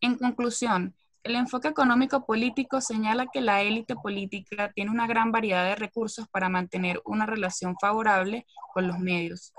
En 0.00 0.16
conclusión, 0.16 0.96
el 1.22 1.36
enfoque 1.36 1.68
económico 1.68 2.26
político 2.26 2.80
señala 2.80 3.28
que 3.32 3.42
la 3.42 3.62
élite 3.62 3.94
política 3.94 4.72
tiene 4.74 4.90
una 4.90 5.06
gran 5.06 5.30
variedad 5.30 5.66
de 5.66 5.76
recursos 5.76 6.26
para 6.26 6.48
mantener 6.48 7.00
una 7.04 7.26
relación 7.26 7.76
favorable 7.80 8.44
con 8.74 8.88
los 8.88 8.98
medios. 8.98 9.52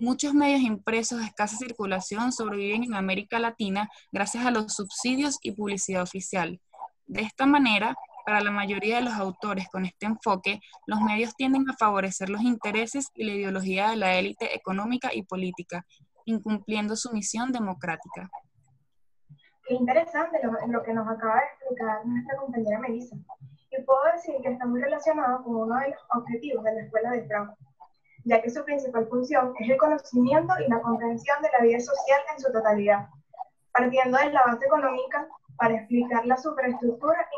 Muchos 0.00 0.32
medios 0.32 0.60
impresos 0.60 1.18
de 1.18 1.24
escasa 1.24 1.56
circulación 1.56 2.30
sobreviven 2.30 2.84
en 2.84 2.94
América 2.94 3.40
Latina 3.40 3.90
gracias 4.12 4.46
a 4.46 4.52
los 4.52 4.72
subsidios 4.72 5.38
y 5.42 5.52
publicidad 5.52 6.02
oficial. 6.02 6.60
De 7.06 7.22
esta 7.22 7.46
manera, 7.46 7.96
para 8.24 8.40
la 8.40 8.52
mayoría 8.52 8.96
de 8.96 9.02
los 9.02 9.14
autores 9.14 9.68
con 9.68 9.84
este 9.84 10.06
enfoque, 10.06 10.60
los 10.86 11.00
medios 11.00 11.34
tienden 11.34 11.68
a 11.68 11.76
favorecer 11.76 12.28
los 12.28 12.42
intereses 12.42 13.08
y 13.14 13.24
la 13.24 13.32
ideología 13.32 13.90
de 13.90 13.96
la 13.96 14.14
élite 14.14 14.54
económica 14.54 15.10
y 15.12 15.22
política, 15.22 15.84
incumpliendo 16.26 16.94
su 16.94 17.10
misión 17.12 17.50
democrática. 17.50 18.30
Qué 19.66 19.74
interesante 19.74 20.38
lo, 20.68 20.82
que 20.82 20.94
nos 20.94 21.08
acaba 21.08 21.40
de 21.40 21.46
explicar 21.46 22.06
nuestra 22.06 22.36
compañera 22.36 22.78
Melissa. 22.78 23.16
Y 23.70 23.82
puedo 23.82 24.00
decir 24.14 24.36
que 24.42 24.52
está 24.52 24.64
muy 24.64 24.80
relacionado 24.80 25.42
con 25.42 25.56
uno 25.56 25.76
de 25.80 25.88
los 25.88 26.00
objetivos 26.14 26.62
de 26.62 26.74
la 26.74 26.80
Escuela 26.82 27.10
de 27.10 27.26
Frankfurt, 27.26 27.67
ya 28.24 28.42
que 28.42 28.50
su 28.50 28.64
principal 28.64 29.06
función 29.08 29.54
es 29.58 29.70
el 29.70 29.76
conocimiento 29.76 30.54
y 30.64 30.70
la 30.70 30.80
comprensión 30.80 31.40
de 31.42 31.48
la 31.52 31.64
vida 31.64 31.80
social 31.80 32.20
en 32.32 32.40
su 32.40 32.52
totalidad, 32.52 33.08
partiendo 33.72 34.18
de 34.18 34.32
la 34.32 34.44
base 34.44 34.66
económica 34.66 35.28
para 35.56 35.74
explicar 35.74 36.24
la 36.26 36.36
superestructura 36.36 37.28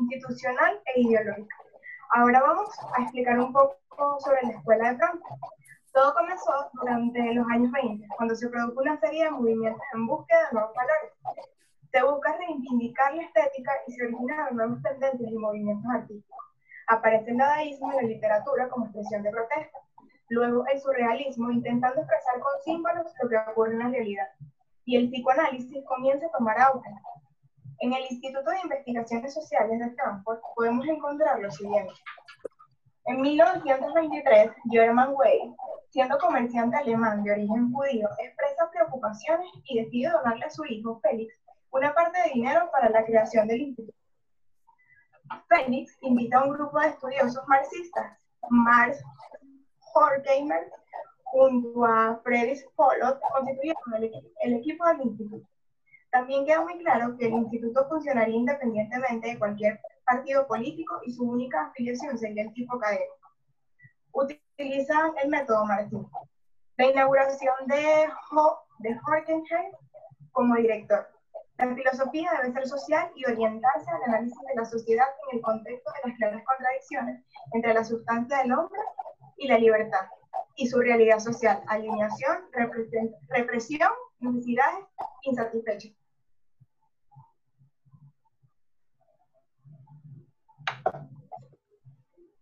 institucional 0.00 0.80
e 0.94 1.00
ideológica. 1.00 1.56
Ahora 2.14 2.40
vamos 2.40 2.68
a 2.96 3.02
explicar 3.02 3.38
un 3.38 3.52
poco 3.52 3.76
sobre 4.20 4.42
la 4.42 4.50
escuela 4.50 4.92
de 4.92 4.96
Frankfurt. 4.98 5.40
Todo 5.92 6.14
comenzó 6.14 6.52
durante 6.74 7.34
los 7.34 7.46
años 7.48 7.70
20, 7.72 8.06
cuando 8.16 8.34
se 8.34 8.48
produjo 8.48 8.80
una 8.80 8.98
serie 9.00 9.24
de 9.24 9.30
movimientos 9.30 9.82
en 9.92 10.06
búsqueda 10.06 10.38
de 10.46 10.52
nuevos 10.52 10.74
valores. 10.74 11.12
Se 11.90 12.02
busca 12.02 12.36
reivindicar 12.38 13.14
la 13.14 13.22
estética 13.22 13.72
y 13.86 13.92
se 13.92 14.04
originaron 14.04 14.56
nuevas 14.56 14.82
tendencias 14.82 15.30
y 15.30 15.36
movimientos 15.36 15.90
artísticos. 15.90 16.38
Aparece 16.86 17.30
el 17.30 17.38
dadaísmo 17.38 17.90
en 17.92 17.96
la 17.96 18.02
literatura 18.02 18.68
como 18.68 18.86
expresión 18.86 19.22
de 19.22 19.30
protesta. 19.30 19.78
Luego 20.32 20.64
el 20.66 20.80
surrealismo, 20.80 21.50
intentando 21.50 22.00
expresar 22.00 22.40
con 22.40 22.52
símbolos 22.64 23.12
lo 23.22 23.28
que 23.28 23.36
ocurre 23.36 23.72
en 23.72 23.78
la 23.80 23.88
realidad. 23.88 24.28
Y 24.86 24.96
el 24.96 25.10
psicoanálisis 25.10 25.84
comienza 25.84 26.26
a 26.26 26.30
tomar 26.30 26.58
auge, 26.58 26.88
en 27.80 27.92
el 27.92 28.02
Instituto 28.08 28.50
de 28.50 28.60
Investigaciones 28.62 29.34
Sociales 29.34 29.78
de 29.78 29.86
Stanford 29.88 30.38
podemos 30.56 30.86
encontrar 30.86 31.38
lo 31.38 31.50
siguiente. 31.50 31.92
En 33.04 33.20
1923, 33.20 34.52
German 34.70 35.12
Way, 35.12 35.54
siendo 35.90 36.16
comerciante 36.16 36.78
alemán 36.78 37.22
de 37.24 37.32
origen 37.32 37.70
judío, 37.70 38.08
expresa 38.18 38.70
preocupaciones 38.70 39.50
y 39.64 39.82
decide 39.82 40.12
donarle 40.12 40.46
a 40.46 40.50
su 40.50 40.64
hijo 40.64 40.98
Félix 41.00 41.38
una 41.72 41.92
parte 41.92 42.22
de 42.22 42.30
dinero 42.32 42.70
para 42.72 42.88
la 42.88 43.04
creación 43.04 43.48
del 43.48 43.60
instituto. 43.60 43.98
Félix 45.50 45.98
invita 46.00 46.38
a 46.38 46.44
un 46.44 46.54
grupo 46.54 46.80
de 46.80 46.88
estudiosos 46.88 47.46
marxistas, 47.48 48.16
Marx 48.48 49.02
Horkheimer, 49.94 50.70
junto 51.24 51.84
a 51.84 52.20
Friedrich 52.22 52.64
Pollock, 52.76 53.20
constituyeron 53.32 53.94
el, 53.96 54.32
el 54.42 54.52
equipo 54.54 54.86
del 54.86 55.02
instituto. 55.02 55.46
También 56.10 56.44
queda 56.44 56.60
muy 56.60 56.78
claro 56.78 57.16
que 57.16 57.26
el 57.26 57.32
instituto 57.32 57.88
funcionaría 57.88 58.36
independientemente 58.36 59.28
de 59.28 59.38
cualquier 59.38 59.80
partido 60.04 60.46
político 60.46 61.00
y 61.06 61.12
su 61.12 61.24
única 61.24 61.66
afiliación 61.66 62.18
sería 62.18 62.42
el 62.42 62.52
tipo 62.52 62.76
académico. 62.76 63.16
Utilizan 64.12 65.12
el 65.22 65.30
método 65.30 65.64
Martín. 65.64 66.06
La 66.76 66.86
inauguración 66.86 67.54
de, 67.66 68.08
Ho 68.32 68.58
de 68.80 68.98
Horkenheim 69.06 69.72
como 70.32 70.56
director. 70.56 71.08
La 71.58 71.74
filosofía 71.74 72.30
debe 72.42 72.52
ser 72.52 72.66
social 72.66 73.10
y 73.14 73.24
orientarse 73.24 73.90
al 73.90 74.02
análisis 74.04 74.38
de 74.48 74.54
la 74.54 74.64
sociedad 74.64 75.06
en 75.30 75.38
el 75.38 75.42
contexto 75.42 75.92
de 75.92 76.08
las 76.10 76.18
claras 76.18 76.42
contradicciones 76.44 77.24
entre 77.52 77.74
la 77.74 77.84
sustancia 77.84 78.38
del 78.38 78.52
hombre 78.52 78.80
y 79.42 79.48
la 79.48 79.58
libertad, 79.58 80.06
y 80.54 80.68
su 80.68 80.78
realidad 80.78 81.18
social, 81.18 81.60
alineación, 81.66 82.44
represión, 83.28 83.90
necesidades, 84.20 84.86
insatisfechos. 85.22 85.92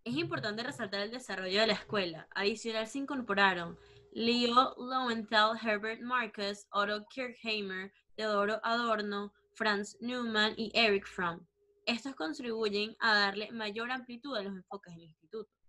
Es 0.04 0.16
importante 0.16 0.62
resaltar 0.62 1.00
el 1.00 1.10
desarrollo 1.10 1.60
de 1.60 1.68
la 1.68 1.72
escuela. 1.72 2.28
Adicional 2.34 2.86
se 2.86 2.98
incorporaron 2.98 3.78
Leo 4.12 4.74
Lowenthal, 4.76 5.56
Herbert 5.62 6.02
Marcus, 6.02 6.66
Otto 6.72 7.06
Kirchheimer, 7.08 7.92
Teodoro 8.16 8.60
Adorno, 8.62 9.32
Franz 9.54 9.96
Neumann 10.00 10.52
y 10.56 10.70
Eric 10.74 11.06
Fromm. 11.06 11.46
Estos 11.86 12.14
contribuyen 12.14 12.94
a 13.00 13.14
darle 13.14 13.50
mayor 13.52 13.90
amplitud 13.90 14.36
a 14.36 14.42
los 14.42 14.54
enfoques 14.54 14.94
del 14.94 15.04
instituto. 15.04 15.59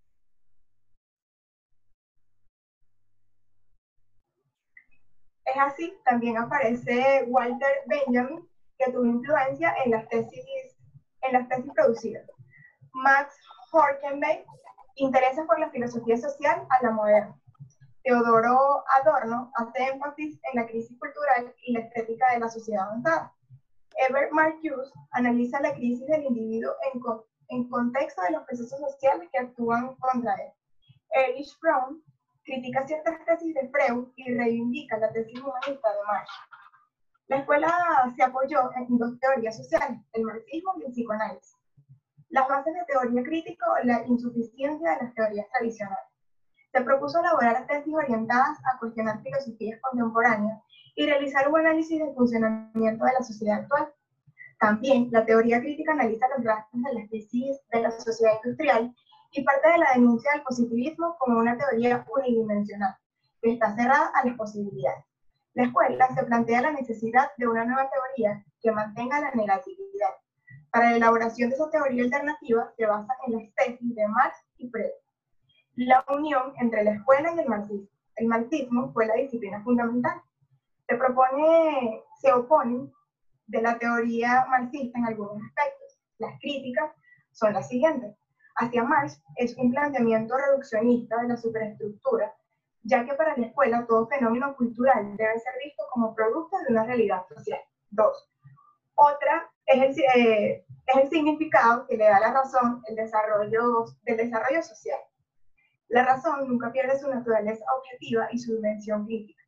Es 5.45 5.55
así, 5.57 5.93
también 6.05 6.38
aparece 6.38 7.25
Walter 7.27 7.83
Benjamin, 7.88 8.48
que 8.77 8.91
tuvo 8.91 9.05
influencia 9.05 9.74
en 9.83 9.91
las 9.91 10.07
tesis, 10.10 10.43
producidas. 11.75 12.29
Max 12.93 13.36
Horkenbeck, 13.71 14.45
intereses 14.95 15.45
por 15.45 15.60
la 15.60 15.69
filosofía 15.69 16.17
social 16.17 16.65
a 16.69 16.83
la 16.83 16.91
moderna. 16.91 17.41
Teodoro 18.03 18.83
Adorno 19.00 19.51
hace 19.55 19.83
énfasis 19.83 20.39
en 20.51 20.62
la 20.62 20.67
crisis 20.67 20.98
cultural 21.00 21.53
y 21.65 21.74
la 21.74 21.81
estética 21.81 22.25
de 22.33 22.39
la 22.39 22.50
sociedad 22.50 22.88
avanzada. 22.88 23.33
Ebert 24.10 24.31
Marcuse 24.31 24.91
analiza 25.12 25.62
la 25.62 25.74
crisis 25.74 26.07
del 26.07 26.24
individuo 26.24 26.74
en, 26.91 27.01
en 27.50 27.69
contexto 27.69 28.21
de 28.24 28.31
los 28.31 28.43
procesos 28.43 28.79
sociales 28.79 29.29
que 29.31 29.39
actúan 29.39 29.95
contra 29.98 30.33
él. 30.36 30.51
Erich 31.12 31.55
Fromm 31.60 32.01
critica 32.43 32.86
ciertas 32.88 33.24
tesis 33.25 33.53
de 33.53 33.69
Freud 33.69 34.07
y 34.15 34.33
reivindica 34.33 34.98
la 34.98 35.12
tesis 35.12 35.39
humanista 35.39 35.89
de 35.89 36.03
Marx. 36.07 36.29
La 37.27 37.38
escuela 37.38 37.71
se 38.15 38.24
apoyó 38.24 38.69
en 38.75 38.98
dos 38.98 39.19
teorías 39.19 39.55
sociales, 39.55 40.00
el 40.13 40.24
marxismo 40.24 40.74
y 40.77 40.86
el 40.86 40.91
psicoanálisis. 40.91 41.57
Las 42.29 42.48
bases 42.48 42.74
de 42.74 42.86
teoría 42.86 43.24
crítica 43.24 43.65
o 43.71 43.86
la 43.86 44.05
insuficiencia 44.07 44.91
de 44.91 45.03
las 45.05 45.13
teorías 45.13 45.48
tradicionales. 45.50 46.05
Se 46.71 46.81
propuso 46.81 47.19
elaborar 47.19 47.67
tesis 47.67 47.93
orientadas 47.93 48.57
a 48.65 48.77
cuestionar 48.79 49.21
filosofías 49.21 49.79
contemporáneas 49.81 50.62
y 50.95 51.05
realizar 51.05 51.48
un 51.50 51.60
análisis 51.60 52.00
del 52.00 52.13
funcionamiento 52.15 53.05
de 53.05 53.13
la 53.13 53.24
sociedad 53.24 53.60
actual. 53.60 53.93
También 54.60 55.10
la 55.12 55.25
teoría 55.25 55.60
crítica 55.60 55.93
analiza 55.93 56.27
los 56.36 56.45
rasgos 56.45 56.83
de 56.83 56.93
la 56.93 57.07
crisis 57.07 57.60
de 57.71 57.81
la 57.81 57.91
sociedad 57.91 58.33
industrial 58.43 58.93
y 59.31 59.43
parte 59.43 59.69
de 59.69 59.77
la 59.77 59.91
denuncia 59.95 60.31
del 60.33 60.43
positivismo 60.43 61.15
como 61.19 61.39
una 61.39 61.57
teoría 61.57 62.05
unidimensional, 62.15 62.95
que 63.41 63.53
está 63.53 63.75
cerrada 63.75 64.11
a 64.13 64.25
las 64.25 64.38
posibilidades. 64.38 65.05
La 65.53 65.63
escuela 65.63 66.07
se 66.15 66.23
plantea 66.23 66.61
la 66.61 66.71
necesidad 66.71 67.29
de 67.38 67.47
una 67.47 67.65
nueva 67.65 67.89
teoría 67.89 68.43
que 68.61 68.71
mantenga 68.71 69.19
la 69.19 69.31
negatividad. 69.31 70.09
Para 70.71 70.91
la 70.91 70.97
elaboración 70.97 71.50
de 71.50 71.55
esa 71.55 71.69
teoría 71.69 72.03
alternativa 72.03 72.71
se 72.77 72.85
basa 72.85 73.13
en 73.27 73.33
las 73.33 73.55
tesis 73.55 73.95
de 73.95 74.07
Marx 74.07 74.38
y 74.57 74.69
Freud. 74.69 74.91
La 75.75 76.05
unión 76.09 76.53
entre 76.57 76.83
la 76.83 76.91
escuela 76.91 77.33
y 77.35 77.39
el 77.39 77.47
marxismo. 77.47 77.88
El 78.15 78.27
marxismo 78.27 78.91
fue 78.93 79.07
la 79.07 79.15
disciplina 79.15 79.61
fundamental. 79.63 80.21
Se 80.88 80.95
propone, 80.95 82.03
se 82.21 82.31
de 83.47 83.61
la 83.61 83.77
teoría 83.77 84.45
marxista 84.50 85.00
en 85.00 85.05
algunos 85.05 85.35
aspectos. 85.35 86.00
Las 86.17 86.39
críticas 86.39 86.91
son 87.31 87.53
las 87.53 87.67
siguientes. 87.67 88.15
Hacia 88.55 88.84
Marx 88.84 89.22
es 89.38 89.58
un 89.58 89.72
planteamiento 89.72 90.36
reduccionista 90.38 91.22
de 91.22 91.29
la 91.29 91.38
superestructura, 91.38 92.34
ya 92.84 93.05
que 93.05 93.13
para 93.13 93.36
la 93.38 93.48
escuela 93.48 93.86
todo 93.88 94.08
fenómeno 94.08 94.55
cultural 94.55 95.15
debe 95.17 95.39
ser 95.39 95.53
visto 95.63 95.84
como 95.91 96.15
producto 96.15 96.58
de 96.60 96.74
una 96.74 96.86
realidad 96.86 97.25
social. 97.27 97.62
Dos. 97.89 98.29
Otra 98.96 99.50
es 99.65 99.98
el, 99.98 100.03
eh, 100.15 100.65
es 100.88 101.03
el 101.03 101.10
significado 101.10 101.88
que 101.88 101.98
le 101.98 102.05
da 102.05 102.20
la 102.20 102.34
razón 102.34 102.81
el 102.88 102.96
desarrollo, 102.96 103.86
del 104.03 104.17
desarrollo 104.17 104.62
social. 104.62 105.00
La 105.88 106.05
razón 106.05 106.48
nunca 106.48 106.72
pierde 106.72 107.00
su 107.00 107.10
naturaleza 107.10 107.65
objetiva 107.77 108.27
y 108.31 108.39
su 108.39 108.55
dimensión 108.55 109.05
crítica. 109.05 109.43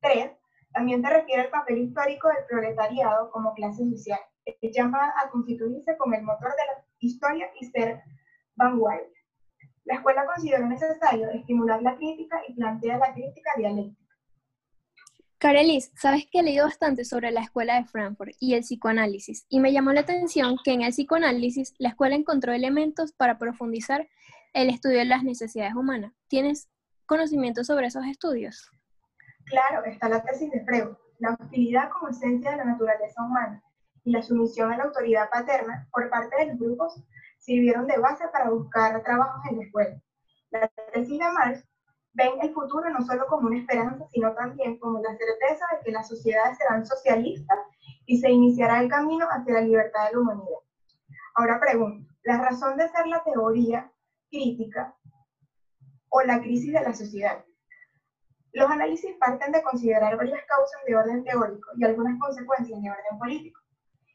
Tres, 0.00 0.32
también 0.72 1.02
te 1.02 1.10
refiere 1.10 1.42
el 1.42 1.50
papel 1.50 1.78
histórico 1.78 2.28
del 2.28 2.44
proletariado 2.48 3.30
como 3.30 3.54
clase 3.54 3.88
social, 3.90 4.20
que 4.44 4.72
llama 4.72 5.12
a 5.16 5.30
constituirse 5.30 5.96
como 5.96 6.14
el 6.14 6.22
motor 6.22 6.50
de 6.50 6.66
la 6.66 6.84
historia 6.98 7.50
y 7.60 7.66
ser 7.66 8.02
La 9.84 9.94
escuela 9.94 10.26
considera 10.26 10.66
necesario 10.66 11.30
estimular 11.30 11.82
la 11.82 11.96
crítica 11.96 12.40
y 12.46 12.54
plantea 12.54 12.98
la 12.98 13.12
crítica 13.12 13.50
dialéctica. 13.56 14.00
Carelis, 15.38 15.90
sabes 15.96 16.26
que 16.30 16.40
he 16.40 16.42
leído 16.42 16.66
bastante 16.66 17.06
sobre 17.06 17.30
la 17.30 17.40
escuela 17.40 17.76
de 17.76 17.86
Frankfurt 17.86 18.32
y 18.38 18.52
el 18.52 18.60
psicoanálisis, 18.60 19.46
y 19.48 19.58
me 19.58 19.72
llamó 19.72 19.92
la 19.92 20.00
atención 20.02 20.58
que 20.62 20.72
en 20.72 20.82
el 20.82 20.92
psicoanálisis 20.92 21.74
la 21.78 21.88
escuela 21.88 22.14
encontró 22.14 22.52
elementos 22.52 23.12
para 23.12 23.38
profundizar 23.38 24.06
el 24.52 24.68
estudio 24.68 24.98
de 24.98 25.06
las 25.06 25.24
necesidades 25.24 25.74
humanas. 25.74 26.12
¿Tienes 26.28 26.68
conocimiento 27.06 27.64
sobre 27.64 27.86
esos 27.86 28.04
estudios? 28.04 28.70
Claro, 29.46 29.82
está 29.86 30.10
la 30.10 30.22
tesis 30.22 30.50
de 30.50 30.62
Freud, 30.66 30.94
la 31.20 31.38
hostilidad 31.40 31.88
como 31.88 32.08
esencia 32.10 32.50
de 32.50 32.58
la 32.58 32.64
naturaleza 32.64 33.22
humana 33.24 33.64
y 34.04 34.12
la 34.12 34.22
sumisión 34.22 34.70
a 34.70 34.76
la 34.76 34.84
autoridad 34.84 35.30
paterna 35.30 35.88
por 35.90 36.10
parte 36.10 36.36
de 36.36 36.46
los 36.48 36.58
grupos 36.58 37.02
sirvieron 37.40 37.86
de 37.86 37.98
base 37.98 38.28
para 38.28 38.50
buscar 38.50 39.02
trabajos 39.02 39.42
en 39.50 39.58
la 39.58 39.64
escuela. 39.64 40.02
La 40.50 40.68
tesis 40.92 41.18
de 41.18 41.32
Marx 41.32 41.64
ven 42.12 42.32
el 42.42 42.52
futuro 42.52 42.88
no 42.90 43.04
solo 43.04 43.26
como 43.26 43.48
una 43.48 43.58
esperanza, 43.58 44.06
sino 44.10 44.32
también 44.34 44.78
como 44.78 45.00
la 45.00 45.16
certeza 45.16 45.64
de 45.72 45.84
que 45.84 45.92
las 45.92 46.08
sociedades 46.08 46.58
serán 46.58 46.84
socialistas 46.84 47.58
y 48.06 48.18
se 48.18 48.30
iniciará 48.30 48.80
el 48.80 48.88
camino 48.88 49.26
hacia 49.30 49.54
la 49.54 49.60
libertad 49.62 50.06
de 50.06 50.12
la 50.12 50.20
humanidad. 50.20 50.58
Ahora 51.34 51.60
pregunto, 51.60 52.12
¿la 52.24 52.38
razón 52.38 52.76
de 52.76 52.88
ser 52.88 53.06
la 53.06 53.22
teoría 53.22 53.90
crítica 54.28 54.94
o 56.08 56.22
la 56.22 56.40
crisis 56.40 56.72
de 56.72 56.82
la 56.82 56.92
sociedad? 56.92 57.44
Los 58.52 58.68
análisis 58.68 59.16
parten 59.18 59.52
de 59.52 59.62
considerar 59.62 60.16
varias 60.16 60.44
causas 60.46 60.80
de 60.86 60.96
orden 60.96 61.24
teórico 61.24 61.70
y 61.76 61.84
algunas 61.84 62.18
consecuencias 62.18 62.82
de 62.82 62.90
orden 62.90 63.18
político. 63.18 63.60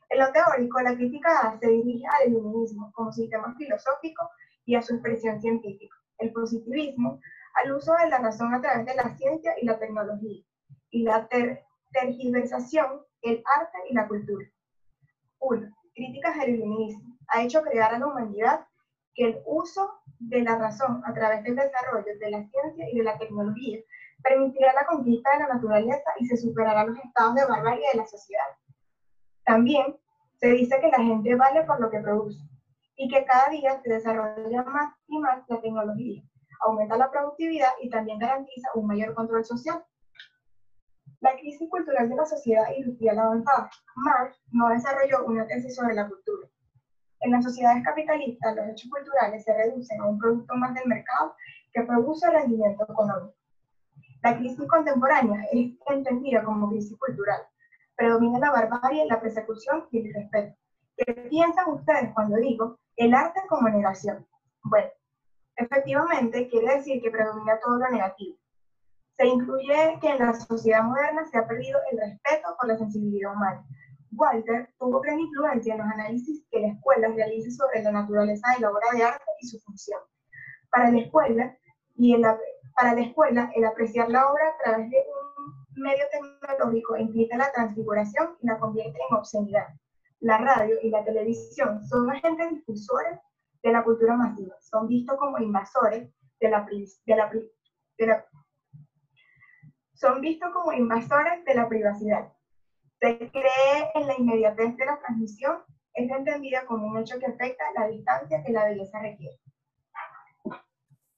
En 0.10 0.20
lo 0.20 0.32
teórico, 0.32 0.82
la 0.82 0.96
crítica 0.96 1.58
se 1.60 1.68
dirige 1.68 2.06
al 2.08 2.30
iluminismo 2.30 2.92
como 2.94 3.12
sistema 3.12 3.56
filosófico 3.58 4.30
y 4.66 4.76
a 4.76 4.82
su 4.82 4.94
expresión 4.94 5.42
científica. 5.42 5.96
El 6.18 6.32
positivismo 6.32 7.20
al 7.56 7.72
uso 7.74 7.94
de 7.94 8.10
la 8.10 8.20
razón 8.20 8.54
a 8.54 8.62
través 8.62 8.86
de 8.86 8.96
la 8.96 9.16
ciencia 9.16 9.54
y 9.62 9.66
la 9.66 9.80
tecnología, 9.80 10.44
y 10.90 11.04
la 11.04 11.28
tergiversación, 11.92 13.02
el 13.22 13.44
arte 13.58 13.78
y 13.90 13.94
la 13.94 14.08
cultura. 14.08 14.46
1. 15.40 15.76
Críticas 15.94 16.38
del 16.38 16.56
iluminismo. 16.56 17.18
Ha 17.30 17.44
hecho 17.44 17.62
crear 17.62 17.94
a 17.94 18.00
la 18.00 18.08
humanidad 18.08 18.66
que 19.14 19.26
el 19.26 19.42
uso 19.46 19.90
de 20.20 20.42
la 20.42 20.58
razón 20.58 21.02
a 21.06 21.14
través 21.14 21.44
del 21.44 21.56
desarrollo 21.56 22.18
de 22.20 22.30
la 22.30 22.46
ciencia 22.48 22.90
y 22.92 22.98
de 22.98 23.04
la 23.04 23.18
tecnología 23.18 23.80
permitirá 24.22 24.74
la 24.74 24.86
conquista 24.86 25.32
de 25.32 25.40
la 25.40 25.54
naturaleza 25.54 26.12
y 26.20 26.26
se 26.26 26.38
superará 26.38 26.86
los 26.86 26.98
estados 26.98 27.36
de 27.36 27.46
barbarie 27.46 27.86
de 27.94 28.00
la 28.00 28.06
sociedad. 28.06 28.46
También 29.46 29.96
se 30.40 30.48
dice 30.50 30.80
que 30.82 30.90
la 30.90 30.98
gente 30.98 31.36
vale 31.36 31.64
por 31.64 31.80
lo 31.80 31.90
que 31.90 32.00
produce 32.00 32.40
y 32.98 33.08
que 33.10 33.26
cada 33.26 33.50
día 33.50 33.80
se 33.82 33.94
desarrolla 33.94 34.64
más 34.64 34.94
y 35.08 35.20
más 35.20 35.44
la 35.48 35.62
tecnología, 35.62 36.24
aumenta 36.62 36.98
la 36.98 37.12
productividad 37.12 37.70
y 37.82 37.90
también 37.90 38.20
garantiza 38.20 38.70
un 38.76 38.88
mayor 38.88 39.14
control 39.14 39.46
social. 39.46 39.84
La 41.22 41.36
crisis 41.38 41.70
cultural 41.70 42.10
de 42.10 42.16
la 42.16 42.26
sociedad 42.26 42.66
industrial 42.76 43.20
avanzada. 43.20 43.70
Marx 43.96 44.38
no 44.52 44.70
desarrolló 44.70 45.26
una 45.26 45.46
tesis 45.48 45.76
sobre 45.76 45.94
la 45.94 46.08
cultura. 46.08 46.48
En 47.22 47.32
las 47.32 47.44
sociedades 47.44 47.84
capitalistas, 47.84 48.56
los 48.56 48.68
hechos 48.68 48.90
culturales 48.90 49.44
se 49.44 49.54
reducen 49.54 50.00
a 50.02 50.08
un 50.08 50.20
producto 50.20 50.54
más 50.56 50.74
del 50.76 50.88
mercado 50.88 51.36
que 51.74 51.84
produce 51.84 52.30
rendimiento 52.30 52.84
económico. 52.84 53.36
La 54.24 54.38
crisis 54.38 54.68
contemporánea 54.68 55.46
es 55.52 55.72
entendida 55.88 56.44
como 56.44 56.70
crisis 56.70 56.98
cultural. 56.98 57.42
Predomina 57.96 58.40
la 58.40 58.52
barbarie, 58.52 59.06
la 59.06 59.22
persecución 59.22 59.88
y 59.92 60.08
el 60.08 60.14
respeto. 60.14 60.56
¿Qué 60.98 61.14
piensan 61.30 61.70
ustedes 61.72 62.14
cuando 62.14 62.38
digo 62.38 62.80
el 62.96 63.14
arte 63.14 63.42
como 63.48 63.70
negación? 63.70 64.26
Bueno, 64.64 64.90
Efectivamente, 65.58 66.50
quiere 66.50 66.76
decir 66.76 67.02
que 67.02 67.12
predomina 67.12 67.60
todo 67.60 67.78
lo 67.78 67.90
negativo. 67.90 68.38
Se 69.18 69.26
incluye 69.26 69.98
que 70.02 70.10
en 70.10 70.20
la 70.20 70.34
sociedad 70.34 70.84
moderna 70.84 71.26
se 71.26 71.38
ha 71.38 71.48
perdido 71.48 71.80
el 71.92 71.98
respeto 71.98 72.56
por 72.60 72.68
la 72.68 72.78
sensibilidad 72.78 73.34
humana. 73.34 73.66
Walter 74.12 74.70
tuvo 74.78 75.00
gran 75.00 75.20
influencia 75.20 75.74
en 75.74 75.80
los 75.80 75.88
análisis 75.88 76.46
que 76.52 76.60
la 76.60 76.68
escuela 76.68 77.08
realiza 77.08 77.52
sobre 77.52 77.84
la 77.84 77.92
naturaleza 77.92 78.48
de 78.54 78.62
la 78.62 78.72
obra 78.72 78.88
de 78.94 79.04
arte 79.04 79.24
y 79.40 79.48
su 79.48 79.60
función. 79.62 80.02
Para 80.70 80.92
la 80.92 81.00
escuela, 81.00 81.58
y 81.96 82.14
el, 82.14 82.26
para 82.76 82.94
la 82.94 83.02
escuela, 83.02 83.50
el 83.56 83.64
apreciar 83.64 84.10
la 84.10 84.30
obra 84.30 84.50
a 84.50 84.64
través 84.64 84.90
de 84.90 84.98
un 84.98 85.25
medio 85.76 86.06
tecnológico 86.12 86.98
implica 86.98 87.38
la 87.38 87.52
transfiguración 87.52 88.38
y 88.42 88.48
la 88.48 88.60
convierte 88.60 89.00
en 89.10 89.18
obscenidad. 89.18 89.68
La 90.20 90.38
radio 90.38 90.78
y 90.82 90.90
la 90.90 91.04
televisión 91.04 91.86
son 91.86 92.10
agentes 92.10 92.50
difusores 92.50 93.20
de 93.64 93.72
la 93.72 93.84
cultura 93.84 94.16
masiva. 94.16 94.56
Son 94.62 94.88
vistos 94.88 95.18
como 95.18 95.38
invasores 95.40 96.10
de 96.40 96.50
la, 96.50 96.66
de 96.66 97.16
la, 97.16 97.32
de 97.98 98.08
la 98.08 98.26
son 99.94 100.20
vistos 100.22 100.52
como 100.52 100.74
invasores 100.74 101.44
de 101.46 101.56
la 101.56 101.70
privacidad. 101.70 102.32
Se 103.00 103.18
cree 103.32 103.92
en 103.96 104.08
la 104.08 104.16
inmediatez 104.18 104.76
de 104.78 104.86
la 104.86 105.00
transmisión 105.00 105.64
es 105.94 106.12
entendida 106.12 106.66
como 106.66 106.88
un 106.88 106.98
hecho 107.00 107.18
que 107.18 107.26
afecta 107.26 107.64
la 107.74 107.88
distancia 107.88 108.44
que 108.44 108.52
la 108.52 108.66
belleza 108.66 109.00
requiere. 109.00 109.40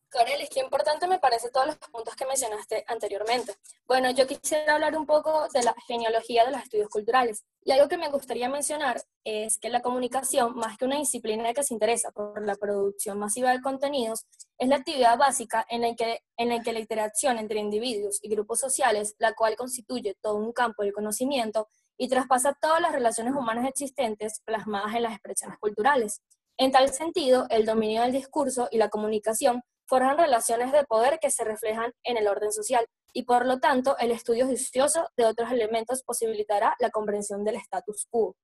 Carelis, 0.10 0.50
qué 0.50 0.60
importante 0.60 1.08
me 1.08 1.20
parece 1.20 1.50
todos 1.50 1.68
los 1.68 1.78
puntos 1.78 2.16
que 2.16 2.26
mencionaste 2.26 2.86
anteriormente. 2.88 3.54
Bueno, 3.88 4.12
yo 4.12 4.28
quisiera 4.28 4.74
hablar 4.74 4.98
un 4.98 5.06
poco 5.06 5.48
de 5.54 5.64
la 5.64 5.74
genealogía 5.88 6.44
de 6.44 6.52
los 6.52 6.62
estudios 6.62 6.90
culturales. 6.90 7.46
Y 7.64 7.72
algo 7.72 7.88
que 7.88 7.98
me 7.98 8.10
gustaría 8.10 8.50
mencionar 8.50 9.02
es 9.24 9.58
que 9.60 9.70
la 9.70 9.82
comunicación, 9.82 10.56
más 10.58 10.78
que 10.78 10.84
una 10.84 10.98
disciplina 10.98 11.54
que 11.54 11.64
se 11.64 11.74
interesa 11.74 12.12
por 12.12 12.46
la 12.46 12.56
producción 12.56 13.18
masiva 13.18 13.52
de 13.52 13.62
contenidos, 13.62 14.26
es 14.58 14.68
la 14.68 14.76
actividad 14.76 15.18
básica 15.18 15.66
en 15.70 15.84
la 15.84 15.96
que, 15.96 16.20
en 16.36 16.50
la, 16.50 16.62
que 16.62 16.74
la 16.74 16.80
interacción 16.80 17.38
entre 17.38 17.60
individuos 17.60 18.20
y 18.22 18.28
grupos 18.28 18.60
sociales, 18.60 19.16
la 19.20 19.32
cual 19.32 19.56
constituye 19.56 20.18
todo 20.22 20.36
un 20.36 20.52
campo 20.52 20.84
del 20.84 20.92
conocimiento 20.92 21.70
y 21.98 22.10
traspasa 22.10 22.58
todas 22.60 22.82
las 22.82 22.92
relaciones 22.92 23.36
humanas 23.36 23.70
existentes 23.70 24.42
plasmadas 24.44 24.96
en 24.96 25.04
las 25.04 25.14
expresiones 25.14 25.58
culturales. 25.60 26.22
En 26.58 26.74
tal 26.74 26.92
sentido, 26.92 27.48
el 27.50 27.66
dominio 27.66 28.02
del 28.02 28.12
discurso 28.12 28.68
y 28.70 28.80
la 28.80 28.90
comunicación 28.90 29.64
forjan 29.86 30.18
relaciones 30.18 30.74
de 30.74 30.84
poder 30.84 31.20
que 31.20 31.32
se 31.32 31.46
reflejan 31.46 31.94
en 32.04 32.18
el 32.18 32.28
orden 32.28 32.52
social 32.52 32.86
y 33.18 33.24
por 33.24 33.48
lo 33.48 33.60
tanto 33.60 33.98
el 33.98 34.12
estudio 34.12 34.46
juicioso 34.46 35.10
de 35.18 35.26
otros 35.26 35.52
elementos 35.52 36.04
posibilitará 36.04 36.76
la 36.80 36.92
comprensión 36.92 37.44
del 37.44 37.56
status 37.56 38.06
quo. 38.12 38.38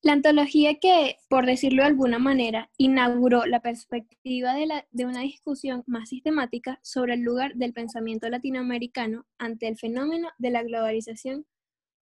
La 0.00 0.14
antología 0.14 0.78
que, 0.80 1.18
por 1.28 1.44
decirlo 1.44 1.82
de 1.82 1.88
alguna 1.88 2.18
manera, 2.18 2.70
inauguró 2.78 3.44
la 3.44 3.60
perspectiva 3.60 4.54
de, 4.54 4.86
de, 4.90 5.04
una 5.04 5.20
discusión 5.20 5.84
más 5.86 6.08
sistemática 6.08 6.80
sobre 6.82 7.12
el 7.12 7.20
lugar 7.20 7.56
del 7.56 7.74
pensamiento 7.74 8.26
latinoamericano 8.30 9.26
ante 9.36 9.68
el 9.68 9.76
fenómeno 9.76 10.30
de 10.38 10.48
la 10.48 10.62
globalización 10.62 11.44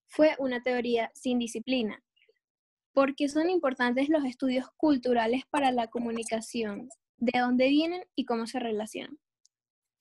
fue 0.07 0.37
una 0.38 0.62
teoría 0.62 1.11
sin 1.14 1.40
disciplina. 1.40 2.01
¿Por 2.92 3.16
qué 3.16 3.29
son 3.29 3.51
importantes 3.51 4.09
los 4.09 4.25
estudios 4.25 4.66
culturales 4.77 5.42
para 5.51 5.72
la 5.72 5.88
comunicación? 5.88 6.90
de 7.18 7.38
dónde 7.40 7.68
vienen 7.68 8.03
y 8.14 8.25
cómo 8.25 8.46
se 8.46 8.59
relacionan. 8.59 9.18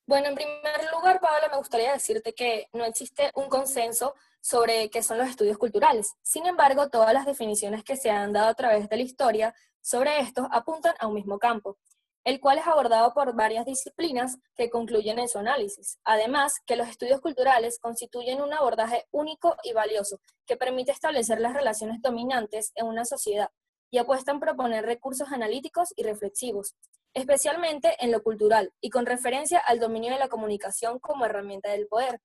Bueno, 0.08 0.28
en 0.28 0.36
primer 0.36 0.91
lugar, 0.94 1.20
Paola, 1.20 1.50
me 1.50 1.58
gustaría 1.58 1.91
decirte 1.91 2.36
que 2.36 2.70
no 2.74 2.86
existe 2.86 3.32
un 3.34 3.50
consenso 3.50 4.13
sobre 4.39 4.91
qué 4.91 5.02
son 5.02 5.18
los 5.18 5.28
estudios 5.28 5.58
culturales. 5.58 6.13
Sin 6.22 6.46
embargo, 6.46 6.89
todas 6.89 7.12
las 7.12 7.26
definiciones 7.26 7.84
que 7.84 7.98
se 7.98 8.12
han 8.12 8.32
dado 8.32 8.50
a 8.50 8.54
través 8.54 8.88
de 8.88 8.98
la 8.98 9.02
historia 9.02 9.56
sobre 9.82 10.20
estos 10.20 10.46
apuntan 10.52 10.94
a 11.00 11.08
un 11.08 11.15
mismo 11.15 11.39
campo, 11.39 11.80
el 12.24 12.39
cual 12.39 12.60
es 12.60 12.68
abordado 12.68 13.15
por 13.15 13.34
varias 13.36 13.65
disciplinas 13.65 14.38
que 14.56 14.70
concluyen 14.70 15.18
en 15.18 15.28
su 15.28 15.39
análisis. 15.39 15.98
Además, 16.04 16.54
que 16.68 16.76
los 16.76 16.88
estudios 16.88 17.20
culturales 17.20 17.80
constituyen 17.80 18.44
un 18.44 18.54
abordaje 18.54 19.08
único 19.10 19.58
y 19.63 19.74
valioso 19.74 20.20
que 20.46 20.56
permite 20.56 20.91
establecer 20.91 21.41
las 21.41 21.56
relaciones 21.56 22.00
dominantes 22.04 22.72
en 22.76 22.86
una 22.86 23.06
sociedad 23.06 23.50
y 23.89 23.98
apuestan 23.98 24.38
a 24.38 24.41
proponer 24.41 24.86
recursos 24.86 25.32
analíticos 25.32 25.94
y 25.96 26.04
reflexivos, 26.04 26.76
especialmente 27.15 27.95
en 27.99 28.12
lo 28.12 28.21
cultural 28.21 28.71
y 28.82 28.91
con 28.91 29.06
referencia 29.06 29.58
al 29.58 29.80
dominio 29.80 30.12
de 30.13 30.19
la 30.19 30.28
comunicación 30.28 30.99
como 30.99 31.25
herramienta 31.25 31.71
del 31.71 31.88
poder, 31.88 32.21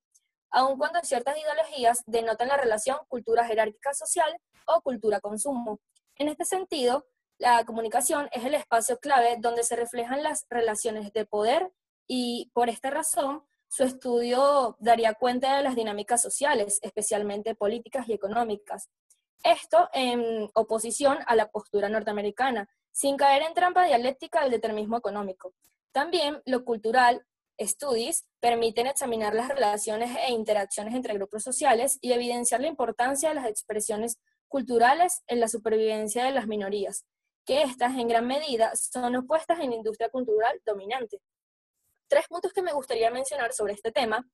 aun 0.50 0.76
cuando 0.76 1.00
ciertas 1.02 1.38
ideologías 1.38 2.02
denotan 2.06 2.48
la 2.48 2.56
relación 2.56 2.98
cultura 3.08 3.46
jerárquica 3.46 3.94
social 3.94 4.36
o 4.66 4.82
cultura 4.82 5.20
consumo. 5.20 5.80
En 6.16 6.28
este 6.28 6.44
sentido, 6.44 7.06
la 7.38 7.64
comunicación 7.64 8.28
es 8.32 8.44
el 8.44 8.54
espacio 8.54 8.98
clave 8.98 9.36
donde 9.38 9.62
se 9.62 9.76
reflejan 9.76 10.22
las 10.24 10.44
relaciones 10.50 11.12
de 11.12 11.24
poder 11.24 11.72
y 12.06 12.50
por 12.52 12.68
esta 12.68 12.90
razón 12.90 13.44
su 13.68 13.84
estudio 13.84 14.76
daría 14.80 15.14
cuenta 15.14 15.56
de 15.56 15.62
las 15.62 15.76
dinámicas 15.76 16.20
sociales, 16.20 16.80
especialmente 16.82 17.54
políticas 17.54 18.08
y 18.08 18.12
económicas. 18.12 18.90
Esto 19.44 19.88
en 19.92 20.50
oposición 20.54 21.18
a 21.26 21.36
la 21.36 21.48
postura 21.48 21.88
norteamericana, 21.88 22.68
sin 22.92 23.16
caer 23.16 23.42
en 23.42 23.54
trampa 23.54 23.84
dialéctica 23.84 24.42
del 24.42 24.50
determinismo 24.50 24.98
económico. 24.98 25.54
También 25.92 26.40
lo 26.44 26.64
cultural, 26.64 27.26
studies, 27.60 28.26
permiten 28.40 28.86
examinar 28.86 29.34
las 29.34 29.48
relaciones 29.48 30.16
e 30.26 30.32
interacciones 30.32 30.94
entre 30.94 31.14
grupos 31.14 31.42
sociales 31.42 31.98
y 32.00 32.12
evidenciar 32.12 32.60
la 32.60 32.68
importancia 32.68 33.28
de 33.28 33.34
las 33.34 33.46
expresiones 33.46 34.18
culturales 34.48 35.22
en 35.26 35.40
la 35.40 35.48
supervivencia 35.48 36.24
de 36.24 36.32
las 36.32 36.46
minorías, 36.46 37.04
que 37.44 37.62
estas 37.62 37.96
en 37.96 38.08
gran 38.08 38.26
medida 38.26 38.72
son 38.74 39.14
opuestas 39.16 39.60
en 39.60 39.70
la 39.70 39.76
industria 39.76 40.10
cultural 40.10 40.60
dominante. 40.64 41.20
Tres 42.08 42.26
puntos 42.28 42.52
que 42.52 42.62
me 42.62 42.72
gustaría 42.72 43.10
mencionar 43.10 43.52
sobre 43.52 43.74
este 43.74 43.92
tema 43.92 44.28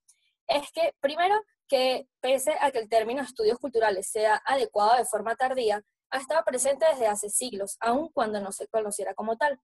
es 0.47 0.71
que, 0.73 0.95
primero, 1.01 1.35
que 1.69 2.09
pese 2.21 2.55
a 2.61 2.71
que 2.71 2.79
el 2.79 2.89
término 2.89 3.23
estudios 3.23 3.59
culturales 3.59 4.09
sea 4.09 4.41
adecuado 4.45 4.97
de 4.97 5.05
forma 5.05 5.37
tardía, 5.37 5.83
ha 6.11 6.19
estado 6.19 6.43
presente 6.45 6.87
desde 6.91 7.07
hace 7.07 7.29
siglos, 7.31 7.77
aun 7.81 8.09
cuando 8.13 8.41
no 8.41 8.53
se 8.53 8.67
conociera 8.69 9.15
como 9.15 9.37
tal. 9.37 9.61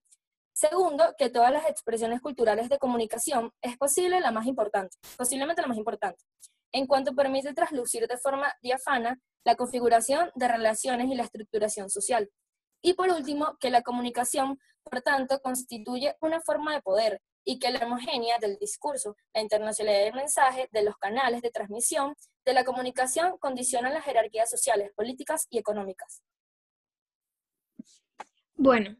Segundo, 0.53 1.15
que 1.17 1.29
todas 1.29 1.51
las 1.51 1.67
expresiones 1.67 2.21
culturales 2.21 2.69
de 2.69 2.77
comunicación 2.77 3.51
es 3.61 3.75
posible 3.77 4.19
la 4.19 4.31
más 4.31 4.45
importante, 4.45 4.97
posiblemente 5.17 5.61
la 5.61 5.67
más 5.67 5.77
importante, 5.77 6.23
en 6.71 6.85
cuanto 6.85 7.15
permite 7.15 7.53
traslucir 7.53 8.07
de 8.07 8.17
forma 8.17 8.53
diafana 8.61 9.19
la 9.43 9.55
configuración 9.55 10.31
de 10.35 10.47
relaciones 10.47 11.09
y 11.09 11.15
la 11.15 11.23
estructuración 11.23 11.89
social. 11.89 12.29
Y 12.83 12.93
por 12.93 13.09
último, 13.09 13.57
que 13.59 13.71
la 13.71 13.81
comunicación, 13.81 14.59
por 14.83 15.01
tanto, 15.01 15.39
constituye 15.41 16.15
una 16.21 16.41
forma 16.41 16.73
de 16.73 16.81
poder 16.81 17.21
y 17.45 17.59
que 17.59 17.71
la 17.71 17.85
homogénea 17.85 18.37
del 18.39 18.57
discurso, 18.57 19.15
la 19.33 19.41
internacionalidad 19.41 20.05
del 20.05 20.13
mensaje, 20.13 20.69
de 20.71 20.83
los 20.83 20.97
canales 20.97 21.41
de 21.41 21.51
transmisión, 21.51 22.15
de 22.45 22.53
la 22.53 22.63
comunicación 22.63 23.37
condicionan 23.37 23.93
las 23.93 24.05
jerarquías 24.05 24.49
sociales, 24.49 24.91
políticas 24.95 25.47
y 25.49 25.57
económicas. 25.57 26.21
Bueno, 28.63 28.95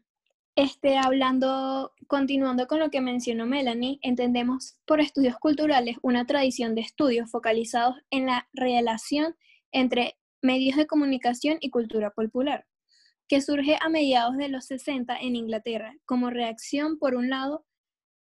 este, 0.56 0.98
hablando, 0.98 1.94
continuando 2.06 2.66
con 2.66 2.80
lo 2.80 2.90
que 2.90 3.00
mencionó 3.00 3.46
Melanie, 3.46 3.98
entendemos 4.02 4.76
por 4.84 5.00
estudios 5.00 5.38
culturales 5.38 5.96
una 6.02 6.26
tradición 6.26 6.74
de 6.74 6.82
estudios 6.82 7.30
focalizados 7.30 7.96
en 8.10 8.26
la 8.26 8.46
relación 8.52 9.36
entre 9.72 10.18
medios 10.42 10.76
de 10.76 10.86
comunicación 10.86 11.56
y 11.62 11.70
cultura 11.70 12.10
popular, 12.10 12.66
que 13.26 13.40
surge 13.40 13.78
a 13.80 13.88
mediados 13.88 14.36
de 14.36 14.50
los 14.50 14.66
60 14.66 15.16
en 15.16 15.34
Inglaterra, 15.34 15.94
como 16.04 16.28
reacción, 16.28 16.98
por 16.98 17.14
un 17.14 17.30
lado, 17.30 17.64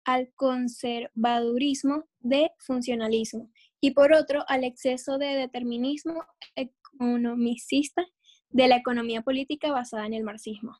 al 0.04 0.30
conservadurismo 0.34 2.04
de 2.18 2.50
funcionalismo 2.58 3.50
y 3.80 3.92
por 3.92 4.12
otro 4.12 4.44
al 4.46 4.62
exceso 4.62 5.16
de 5.16 5.36
determinismo 5.36 6.22
economicista 6.54 8.04
de 8.50 8.68
la 8.68 8.76
economía 8.76 9.22
política 9.22 9.72
basada 9.72 10.04
en 10.04 10.12
el 10.12 10.22
marxismo. 10.22 10.76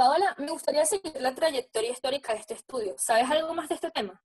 Paola, 0.00 0.34
me 0.38 0.50
gustaría 0.50 0.86
seguir 0.86 1.12
la 1.20 1.34
trayectoria 1.34 1.90
histórica 1.90 2.32
de 2.32 2.38
este 2.38 2.54
estudio. 2.54 2.94
¿Sabes 2.96 3.30
algo 3.30 3.52
más 3.52 3.68
de 3.68 3.74
este 3.74 3.90
tema? 3.90 4.22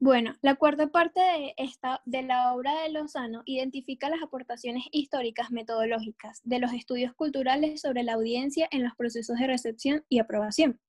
Bueno, 0.00 0.34
la 0.42 0.56
cuarta 0.56 0.88
parte 0.88 1.20
de, 1.20 1.54
esta, 1.56 2.02
de 2.04 2.22
la 2.22 2.52
obra 2.52 2.82
de 2.82 2.90
Lozano 2.90 3.42
identifica 3.44 4.10
las 4.10 4.24
aportaciones 4.24 4.86
históricas 4.90 5.52
metodológicas 5.52 6.40
de 6.42 6.58
los 6.58 6.72
estudios 6.72 7.14
culturales 7.14 7.82
sobre 7.82 8.02
la 8.02 8.14
audiencia 8.14 8.66
en 8.72 8.82
los 8.82 8.96
procesos 8.96 9.38
de 9.38 9.46
recepción 9.46 10.04
y 10.08 10.18
aprobación. 10.18 10.80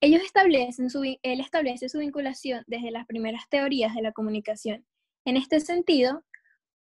Ellos 0.00 0.22
establecen 0.24 0.90
su, 0.90 1.04
él 1.04 1.40
establece 1.40 1.88
su 1.88 2.00
vinculación 2.00 2.64
desde 2.66 2.90
las 2.90 3.06
primeras 3.06 3.48
teorías 3.48 3.94
de 3.94 4.02
la 4.02 4.10
comunicación. 4.10 4.84
En 5.24 5.36
este 5.36 5.60
sentido, 5.60 6.24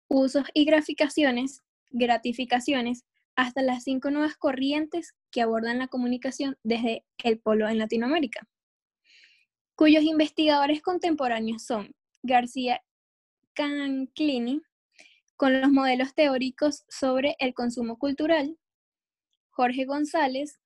usos 0.06 0.44
y 0.54 0.64
graficaciones, 0.64 1.60
gratificaciones, 1.90 3.04
hasta 3.36 3.62
las 3.62 3.84
cinco 3.84 4.10
nuevas 4.10 4.36
corrientes 4.36 5.14
que 5.30 5.42
abordan 5.42 5.78
la 5.78 5.88
comunicación 5.88 6.58
desde 6.62 7.04
el 7.18 7.38
polo 7.38 7.68
en 7.68 7.78
Latinoamérica, 7.78 8.46
cuyos 9.74 10.04
investigadores 10.04 10.82
contemporáneos 10.82 11.64
son 11.64 11.94
García 12.22 12.82
Canclini, 13.54 14.62
con 15.36 15.60
los 15.60 15.70
modelos 15.70 16.14
teóricos 16.14 16.84
sobre 16.88 17.34
el 17.38 17.52
consumo 17.52 17.98
cultural, 17.98 18.58
Jorge 19.50 19.84
González, 19.84 20.60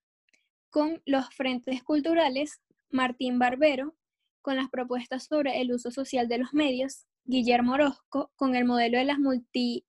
con 0.71 1.03
los 1.07 1.29
frentes 1.35 1.83
culturales, 1.83 2.61
Martín 2.91 3.39
Barbero, 3.39 3.97
con 4.43 4.57
las 4.57 4.69
propuestas 4.69 5.25
sobre 5.25 5.61
el 5.61 5.73
uso 5.73 5.91
social 5.91 6.29
de 6.29 6.39
los 6.39 6.53
medios, 6.53 7.07
Guillermo 7.25 7.73
Orozco, 7.73 8.31
con 8.37 8.55
el 8.55 8.65
modelo 8.65 8.99
de 8.99 9.05
las 9.05 9.19
multi 9.19 9.87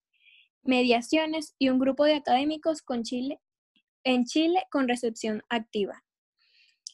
mediaciones 0.68 1.56
y 1.58 1.70
un 1.70 1.80
grupo 1.80 2.06
de 2.06 2.16
académicos 2.16 2.82
con 2.82 3.04
Chile, 3.04 3.40
en 4.04 4.26
Chile 4.26 4.64
con 4.72 4.88
recepción 4.88 5.44
activa. 5.50 6.04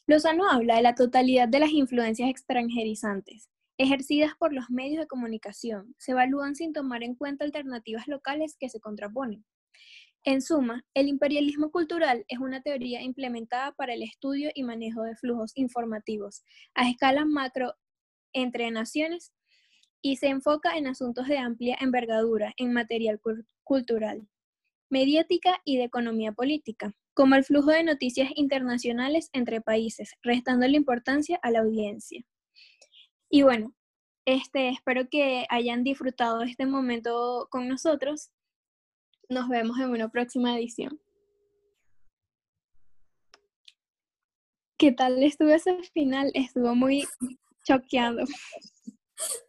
Lozano 0.06 0.48
habla 0.50 0.76
de 0.76 0.82
la 0.82 0.94
totalidad 0.94 1.48
de 1.48 1.60
las 1.60 1.70
influencias 1.70 2.28
extranjerizantes 2.28 3.48
ejercidas 3.78 4.32
por 4.38 4.52
los 4.52 4.70
medios 4.70 5.00
de 5.00 5.06
comunicación. 5.06 5.94
Se 5.98 6.12
evalúan 6.12 6.54
sin 6.54 6.72
tomar 6.72 7.02
en 7.02 7.14
cuenta 7.14 7.44
alternativas 7.44 8.06
locales 8.06 8.56
que 8.58 8.68
se 8.68 8.80
contraponen. 8.80 9.44
En 10.22 10.40
suma, 10.40 10.84
el 10.94 11.08
imperialismo 11.08 11.70
cultural 11.70 12.24
es 12.28 12.38
una 12.38 12.62
teoría 12.62 13.02
implementada 13.02 13.72
para 13.72 13.92
el 13.92 14.02
estudio 14.02 14.50
y 14.54 14.62
manejo 14.62 15.02
de 15.02 15.16
flujos 15.16 15.52
informativos 15.54 16.44
a 16.74 16.88
escala 16.88 17.26
macro 17.26 17.74
entre 18.32 18.70
naciones 18.70 19.32
y 20.00 20.16
se 20.16 20.28
enfoca 20.28 20.78
en 20.78 20.86
asuntos 20.86 21.28
de 21.28 21.38
amplia 21.38 21.76
envergadura 21.80 22.54
en 22.56 22.72
material 22.72 23.20
cultural, 23.64 24.28
mediática 24.90 25.60
y 25.64 25.76
de 25.78 25.84
economía 25.84 26.32
política, 26.32 26.94
como 27.14 27.34
el 27.34 27.44
flujo 27.44 27.70
de 27.70 27.84
noticias 27.84 28.30
internacionales 28.36 29.30
entre 29.32 29.60
países, 29.60 30.12
restando 30.22 30.66
la 30.68 30.76
importancia 30.76 31.38
a 31.42 31.50
la 31.50 31.60
audiencia. 31.60 32.24
Y 33.28 33.42
bueno, 33.42 33.74
este, 34.26 34.68
espero 34.68 35.08
que 35.10 35.46
hayan 35.50 35.84
disfrutado 35.84 36.42
este 36.42 36.66
momento 36.66 37.48
con 37.50 37.68
nosotros. 37.68 38.30
Nos 39.28 39.48
vemos 39.48 39.78
en 39.78 39.90
una 39.90 40.08
próxima 40.08 40.56
edición. 40.56 41.00
¿Qué 44.78 44.92
tal 44.92 45.22
estuvo 45.22 45.50
ese 45.50 45.82
final? 45.94 46.30
Estuvo 46.34 46.74
muy 46.74 47.06
choqueado. 47.64 48.24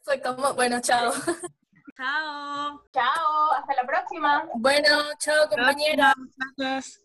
Fue 0.03 0.21
como, 0.21 0.53
bueno, 0.53 0.79
chao. 0.81 1.11
Chao. 1.95 2.81
Chao, 2.91 3.51
hasta 3.57 3.73
la 3.73 3.87
próxima. 3.87 4.49
Bueno, 4.55 4.87
chao 5.17 5.47
compañera. 5.49 6.13
Gracias. 6.57 7.01